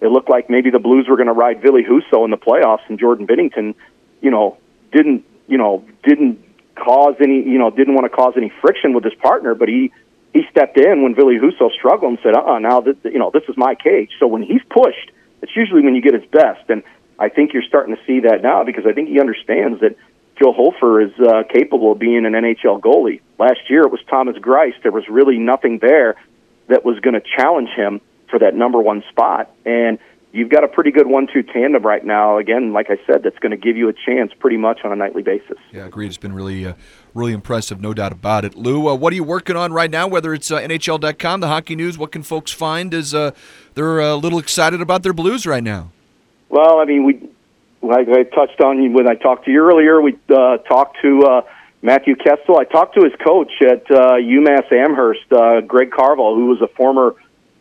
it 0.00 0.08
looked 0.08 0.28
like 0.28 0.50
maybe 0.50 0.70
the 0.70 0.78
Blues 0.78 1.06
were 1.08 1.16
going 1.16 1.28
to 1.28 1.32
ride 1.32 1.62
Ville 1.62 1.82
Husso 1.82 2.24
in 2.24 2.30
the 2.30 2.36
playoffs, 2.36 2.88
and 2.88 2.98
Jordan 2.98 3.26
Binnington, 3.26 3.74
you 4.20 4.30
know, 4.30 4.58
didn't, 4.92 5.24
you 5.46 5.58
know, 5.58 5.84
didn't 6.02 6.42
cause 6.74 7.14
any, 7.20 7.42
you 7.42 7.58
know, 7.58 7.70
didn't 7.70 7.94
want 7.94 8.04
to 8.10 8.14
cause 8.14 8.34
any 8.36 8.52
friction 8.60 8.94
with 8.94 9.04
his 9.04 9.14
partner, 9.14 9.54
but 9.54 9.68
he 9.68 9.92
he 10.32 10.44
stepped 10.50 10.76
in 10.76 11.02
when 11.02 11.14
Ville 11.14 11.38
Husso 11.38 11.70
struggled 11.72 12.10
and 12.10 12.18
said, 12.22 12.34
"Uh, 12.34 12.58
now 12.58 12.80
that 12.80 12.96
you 13.04 13.18
know, 13.18 13.30
this 13.32 13.44
is 13.48 13.56
my 13.56 13.74
cage." 13.74 14.10
So 14.18 14.26
when 14.26 14.42
he's 14.42 14.62
pushed, 14.70 15.10
it's 15.42 15.54
usually 15.56 15.82
when 15.82 15.94
you 15.94 16.02
get 16.02 16.14
his 16.14 16.24
best, 16.30 16.68
and 16.68 16.82
I 17.18 17.28
think 17.28 17.52
you're 17.52 17.62
starting 17.62 17.96
to 17.96 18.02
see 18.06 18.20
that 18.20 18.42
now 18.42 18.64
because 18.64 18.86
I 18.86 18.92
think 18.92 19.08
he 19.08 19.20
understands 19.20 19.80
that 19.80 19.96
Joe 20.38 20.52
Hofer 20.52 21.00
is 21.00 21.12
uh, 21.18 21.42
capable 21.52 21.92
of 21.92 21.98
being 21.98 22.24
an 22.24 22.32
NHL 22.32 22.80
goalie. 22.80 23.20
Last 23.38 23.68
year 23.68 23.82
it 23.82 23.90
was 23.90 24.00
Thomas 24.08 24.36
Greiss. 24.36 24.80
There 24.82 24.92
was 24.92 25.08
really 25.08 25.38
nothing 25.38 25.78
there 25.78 26.16
that 26.68 26.84
was 26.84 27.00
going 27.00 27.14
to 27.14 27.22
challenge 27.36 27.70
him 27.70 28.00
for 28.30 28.38
that 28.38 28.54
number 28.54 28.80
one 28.80 29.02
spot, 29.10 29.50
and 29.64 29.98
you've 30.32 30.50
got 30.50 30.62
a 30.62 30.68
pretty 30.68 30.90
good 30.90 31.06
one-two 31.06 31.42
tandem 31.42 31.82
right 31.82 32.04
now. 32.04 32.38
Again, 32.38 32.72
like 32.72 32.90
I 32.90 32.98
said, 33.06 33.22
that's 33.22 33.38
going 33.38 33.50
to 33.50 33.56
give 33.56 33.76
you 33.76 33.88
a 33.88 33.92
chance 33.92 34.32
pretty 34.38 34.58
much 34.58 34.80
on 34.84 34.92
a 34.92 34.96
nightly 34.96 35.22
basis. 35.22 35.58
Yeah, 35.72 35.86
agreed. 35.86 36.08
It's 36.08 36.18
been 36.18 36.34
really, 36.34 36.66
uh, 36.66 36.74
really 37.18 37.32
impressive, 37.32 37.80
no 37.80 37.92
doubt 37.92 38.12
about 38.12 38.44
it. 38.44 38.54
Lou, 38.54 38.88
uh, 38.88 38.94
what 38.94 39.12
are 39.12 39.16
you 39.16 39.24
working 39.24 39.56
on 39.56 39.72
right 39.72 39.90
now? 39.90 40.06
Whether 40.06 40.32
it's 40.32 40.50
uh, 40.50 40.60
NHL.com, 40.60 41.40
the 41.40 41.48
Hockey 41.48 41.76
News, 41.76 41.98
what 41.98 42.12
can 42.12 42.22
folks 42.22 42.52
find 42.52 42.94
as 42.94 43.14
uh, 43.14 43.32
they're 43.74 44.00
uh, 44.00 44.14
a 44.14 44.16
little 44.16 44.38
excited 44.38 44.80
about 44.80 45.02
their 45.02 45.12
Blues 45.12 45.46
right 45.46 45.62
now? 45.62 45.90
Well, 46.48 46.78
I 46.80 46.84
mean, 46.84 47.04
we 47.04 47.28
like 47.82 48.08
I 48.08 48.22
touched 48.22 48.60
on 48.60 48.92
when 48.92 49.08
I 49.08 49.14
talked 49.14 49.44
to 49.44 49.50
you 49.50 49.60
earlier. 49.60 50.00
We 50.00 50.16
uh, 50.28 50.58
talked 50.58 50.98
to. 51.02 51.42
Matthew 51.80 52.16
Kessel. 52.16 52.58
I 52.58 52.64
talked 52.64 52.96
to 52.96 53.04
his 53.04 53.12
coach 53.24 53.52
at 53.60 53.86
UMass 53.86 54.72
Amherst, 54.72 55.28
Greg 55.68 55.92
Carvel, 55.92 56.34
who 56.34 56.46
was 56.46 56.60
a 56.60 56.66
former 56.66 57.14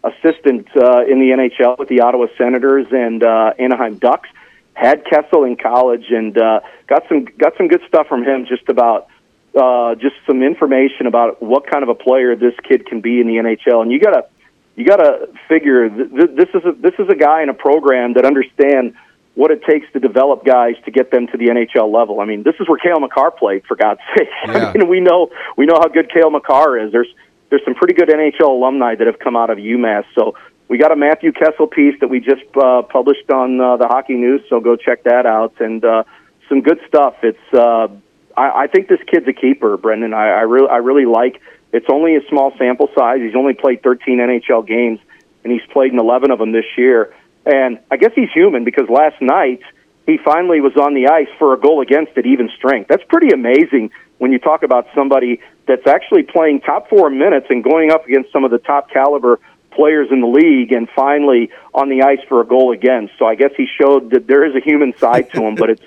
assistant 0.07 0.67
uh, 0.75 1.03
in 1.05 1.19
the 1.19 1.31
NHL 1.31 1.77
with 1.77 1.89
the 1.89 2.01
Ottawa 2.01 2.27
Senators 2.37 2.87
and 2.91 3.23
uh, 3.23 3.53
Anaheim 3.59 3.97
Ducks. 3.97 4.29
Had 4.73 5.05
Kessel 5.05 5.43
in 5.43 5.55
college 5.55 6.05
and 6.11 6.37
uh, 6.37 6.59
got 6.85 7.07
some 7.09 7.25
got 7.25 7.57
some 7.57 7.67
good 7.67 7.81
stuff 7.87 8.07
from 8.07 8.23
him. 8.23 8.45
Just 8.45 8.69
about 8.69 9.07
uh, 9.55 9.95
just 9.95 10.15
some 10.25 10.43
information 10.43 11.07
about 11.07 11.41
what 11.41 11.67
kind 11.67 11.83
of 11.83 11.89
a 11.89 11.95
player 11.95 12.35
this 12.35 12.53
kid 12.67 12.85
can 12.85 13.01
be 13.01 13.19
in 13.19 13.27
the 13.27 13.35
NHL. 13.35 13.81
And 13.81 13.91
you 13.91 13.99
gotta 13.99 14.25
you 14.75 14.85
gotta 14.85 15.29
figure 15.47 15.89
th- 15.89 16.09
th- 16.09 16.35
this 16.35 16.49
is 16.53 16.65
a, 16.65 16.71
this 16.73 16.93
is 16.99 17.09
a 17.09 17.15
guy 17.15 17.43
in 17.43 17.49
a 17.49 17.53
program 17.53 18.13
that 18.13 18.25
understand 18.25 18.93
what 19.35 19.51
it 19.51 19.63
takes 19.63 19.85
to 19.93 19.99
develop 19.99 20.43
guys 20.43 20.73
to 20.83 20.91
get 20.91 21.11
them 21.11 21.27
to 21.27 21.37
the 21.37 21.45
NHL 21.45 21.93
level. 21.93 22.21
I 22.21 22.25
mean, 22.25 22.41
this 22.43 22.55
is 22.59 22.67
where 22.67 22.79
Cale 22.79 22.99
Makar 22.99 23.31
played, 23.31 23.65
for 23.67 23.75
God's 23.75 23.99
sake. 24.17 24.27
Yeah. 24.47 24.69
I 24.69 24.77
mean, 24.77 24.87
we 24.89 24.99
know 24.99 25.29
we 25.55 25.65
know 25.65 25.75
how 25.75 25.87
good 25.87 26.11
Cale 26.11 26.29
Makar 26.31 26.77
is. 26.79 26.91
There's 26.91 27.09
there's 27.49 27.63
some 27.63 27.75
pretty 27.75 27.93
good 27.93 28.09
NHL 28.09 28.49
alumni 28.49 28.95
that 28.95 29.07
have 29.07 29.19
come 29.19 29.35
out 29.35 29.49
of 29.49 29.57
UMass. 29.57 30.05
So 30.15 30.35
we 30.67 30.77
got 30.77 30.91
a 30.91 30.95
Matthew 30.95 31.31
Kessel 31.31 31.67
piece 31.67 31.95
that 32.01 32.09
we 32.09 32.19
just 32.19 32.43
uh, 32.61 32.81
published 32.83 33.29
on 33.31 33.61
uh, 33.61 33.77
the 33.77 33.87
Hockey 33.87 34.15
News. 34.15 34.41
So 34.49 34.59
go 34.59 34.75
check 34.75 35.03
that 35.03 35.25
out 35.25 35.53
and 35.59 35.83
uh, 35.83 36.03
some 36.49 36.61
good 36.61 36.79
stuff. 36.87 37.15
It's 37.23 37.53
uh, 37.53 37.87
I, 38.37 38.63
I 38.63 38.67
think 38.67 38.87
this 38.87 38.99
kid's 39.11 39.27
a 39.27 39.33
keeper, 39.33 39.75
Brendan. 39.77 40.13
I, 40.13 40.27
I 40.27 40.41
really 40.41 40.69
I 40.69 40.77
really 40.77 41.05
like. 41.05 41.41
It's 41.73 41.87
only 41.89 42.15
a 42.15 42.21
small 42.29 42.53
sample 42.57 42.89
size. 42.95 43.19
He's 43.19 43.35
only 43.35 43.53
played 43.53 43.83
13 43.83 44.19
NHL 44.19 44.65
games, 44.65 44.99
and 45.43 45.51
he's 45.51 45.65
played 45.73 45.91
in 45.91 45.99
11 45.99 46.31
of 46.31 46.39
them 46.39 46.51
this 46.51 46.65
year. 46.77 47.13
And 47.45 47.79
I 47.91 47.97
guess 47.97 48.11
he's 48.15 48.29
human 48.33 48.63
because 48.63 48.89
last 48.89 49.21
night 49.21 49.61
he 50.05 50.17
finally 50.17 50.61
was 50.61 50.75
on 50.77 50.93
the 50.93 51.07
ice 51.07 51.27
for 51.39 51.53
a 51.53 51.59
goal 51.59 51.81
against 51.81 52.17
at 52.17 52.25
even 52.25 52.49
strength. 52.55 52.87
That's 52.87 53.03
pretty 53.09 53.33
amazing 53.33 53.91
when 54.17 54.31
you 54.31 54.39
talk 54.39 54.63
about 54.63 54.87
somebody 54.95 55.41
that's 55.67 55.85
actually 55.85 56.23
playing 56.23 56.61
top 56.61 56.89
four 56.89 57.09
minutes 57.09 57.47
and 57.49 57.63
going 57.63 57.91
up 57.91 58.05
against 58.05 58.31
some 58.31 58.45
of 58.45 58.51
the 58.51 58.57
top 58.57 58.89
caliber 58.89 59.39
players 59.71 60.07
in 60.11 60.21
the 60.21 60.27
league 60.27 60.71
and 60.71 60.89
finally 60.95 61.51
on 61.73 61.89
the 61.89 62.01
ice 62.01 62.19
for 62.27 62.41
a 62.41 62.45
goal 62.45 62.71
again. 62.71 63.09
So 63.19 63.25
I 63.25 63.35
guess 63.35 63.51
he 63.55 63.67
showed 63.79 64.11
that 64.11 64.27
there 64.27 64.45
is 64.45 64.55
a 64.55 64.59
human 64.59 64.97
side 64.97 65.29
to 65.31 65.43
him, 65.43 65.55
but 65.55 65.69
it's 65.69 65.83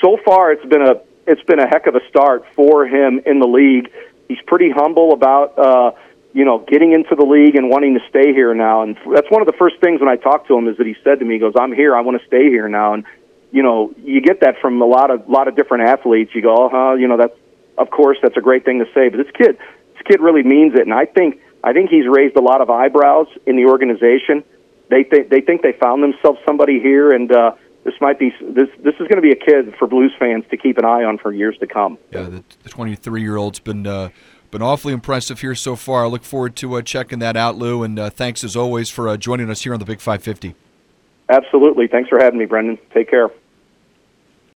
so 0.00 0.16
far 0.24 0.52
it's 0.52 0.64
been 0.64 0.82
a 0.82 1.00
it's 1.26 1.42
been 1.42 1.58
a 1.58 1.66
heck 1.66 1.86
of 1.86 1.94
a 1.94 2.00
start 2.08 2.44
for 2.54 2.86
him 2.86 3.20
in 3.24 3.38
the 3.38 3.46
league. 3.46 3.90
He's 4.28 4.40
pretty 4.46 4.70
humble 4.70 5.12
about 5.12 5.58
uh 5.58 5.92
you 6.34 6.44
know, 6.44 6.58
getting 6.58 6.92
into 6.92 7.14
the 7.14 7.24
league 7.24 7.54
and 7.54 7.70
wanting 7.70 7.94
to 7.94 8.00
stay 8.10 8.34
here 8.34 8.52
now. 8.54 8.82
And 8.82 8.96
that's 9.14 9.30
one 9.30 9.40
of 9.40 9.46
the 9.46 9.54
first 9.56 9.76
things 9.80 10.00
when 10.00 10.08
I 10.08 10.16
talked 10.16 10.48
to 10.48 10.58
him 10.58 10.66
is 10.66 10.76
that 10.78 10.86
he 10.86 10.96
said 11.04 11.20
to 11.20 11.24
me, 11.24 11.34
he 11.34 11.38
goes, 11.38 11.54
I'm 11.56 11.72
here. 11.72 11.94
I 11.94 12.00
want 12.00 12.20
to 12.20 12.26
stay 12.26 12.50
here 12.50 12.68
now. 12.68 12.92
And, 12.92 13.04
you 13.52 13.62
know, 13.62 13.94
you 14.02 14.20
get 14.20 14.40
that 14.40 14.58
from 14.60 14.82
a 14.82 14.84
lot 14.84 15.12
of, 15.12 15.28
lot 15.28 15.46
of 15.46 15.54
different 15.54 15.88
athletes. 15.88 16.32
You 16.34 16.42
go, 16.42 16.56
oh, 16.64 16.68
huh, 16.68 16.94
you 16.94 17.06
know, 17.06 17.16
that's, 17.16 17.38
of 17.78 17.88
course, 17.90 18.18
that's 18.20 18.36
a 18.36 18.40
great 18.40 18.64
thing 18.64 18.80
to 18.80 18.86
say. 18.92 19.10
But 19.10 19.18
this 19.18 19.30
kid, 19.32 19.58
this 19.94 20.02
kid 20.04 20.20
really 20.20 20.42
means 20.42 20.74
it, 20.74 20.82
and 20.82 20.92
I 20.92 21.06
think 21.06 21.40
I 21.62 21.72
think 21.72 21.90
he's 21.90 22.06
raised 22.06 22.36
a 22.36 22.42
lot 22.42 22.60
of 22.60 22.68
eyebrows 22.68 23.26
in 23.46 23.56
the 23.56 23.66
organization. 23.66 24.44
They 24.90 25.02
think 25.02 25.28
they 25.28 25.40
think 25.40 25.62
they 25.62 25.72
found 25.72 26.02
themselves 26.02 26.38
somebody 26.46 26.78
here, 26.78 27.10
and 27.10 27.32
uh, 27.32 27.52
this 27.84 27.94
might 28.00 28.18
be 28.18 28.32
this 28.40 28.68
this 28.78 28.94
is 28.94 29.06
going 29.08 29.16
to 29.16 29.22
be 29.22 29.30
a 29.30 29.36
kid 29.36 29.74
for 29.78 29.86
Blues 29.86 30.12
fans 30.18 30.44
to 30.50 30.56
keep 30.56 30.78
an 30.78 30.84
eye 30.84 31.04
on 31.04 31.18
for 31.18 31.32
years 31.32 31.56
to 31.58 31.66
come. 31.66 31.98
Yeah, 32.10 32.40
the 32.62 32.68
23 32.68 33.22
year 33.22 33.36
old's 33.36 33.60
been. 33.60 33.86
Uh, 33.86 34.10
been 34.50 34.62
awfully 34.62 34.92
impressive 34.92 35.40
here 35.40 35.56
so 35.56 35.74
far. 35.74 36.04
I 36.04 36.06
look 36.06 36.22
forward 36.22 36.54
to 36.56 36.74
uh, 36.76 36.82
checking 36.82 37.18
that 37.18 37.36
out, 37.36 37.56
Lou. 37.56 37.82
And 37.82 37.98
uh, 37.98 38.08
thanks 38.08 38.44
as 38.44 38.54
always 38.54 38.88
for 38.88 39.08
uh, 39.08 39.16
joining 39.16 39.50
us 39.50 39.64
here 39.64 39.72
on 39.72 39.80
the 39.80 39.84
Big 39.84 40.00
550. 40.00 40.54
Absolutely. 41.28 41.88
Thanks 41.88 42.08
for 42.08 42.20
having 42.20 42.38
me, 42.38 42.44
Brendan. 42.44 42.78
Take 42.92 43.10
care. 43.10 43.30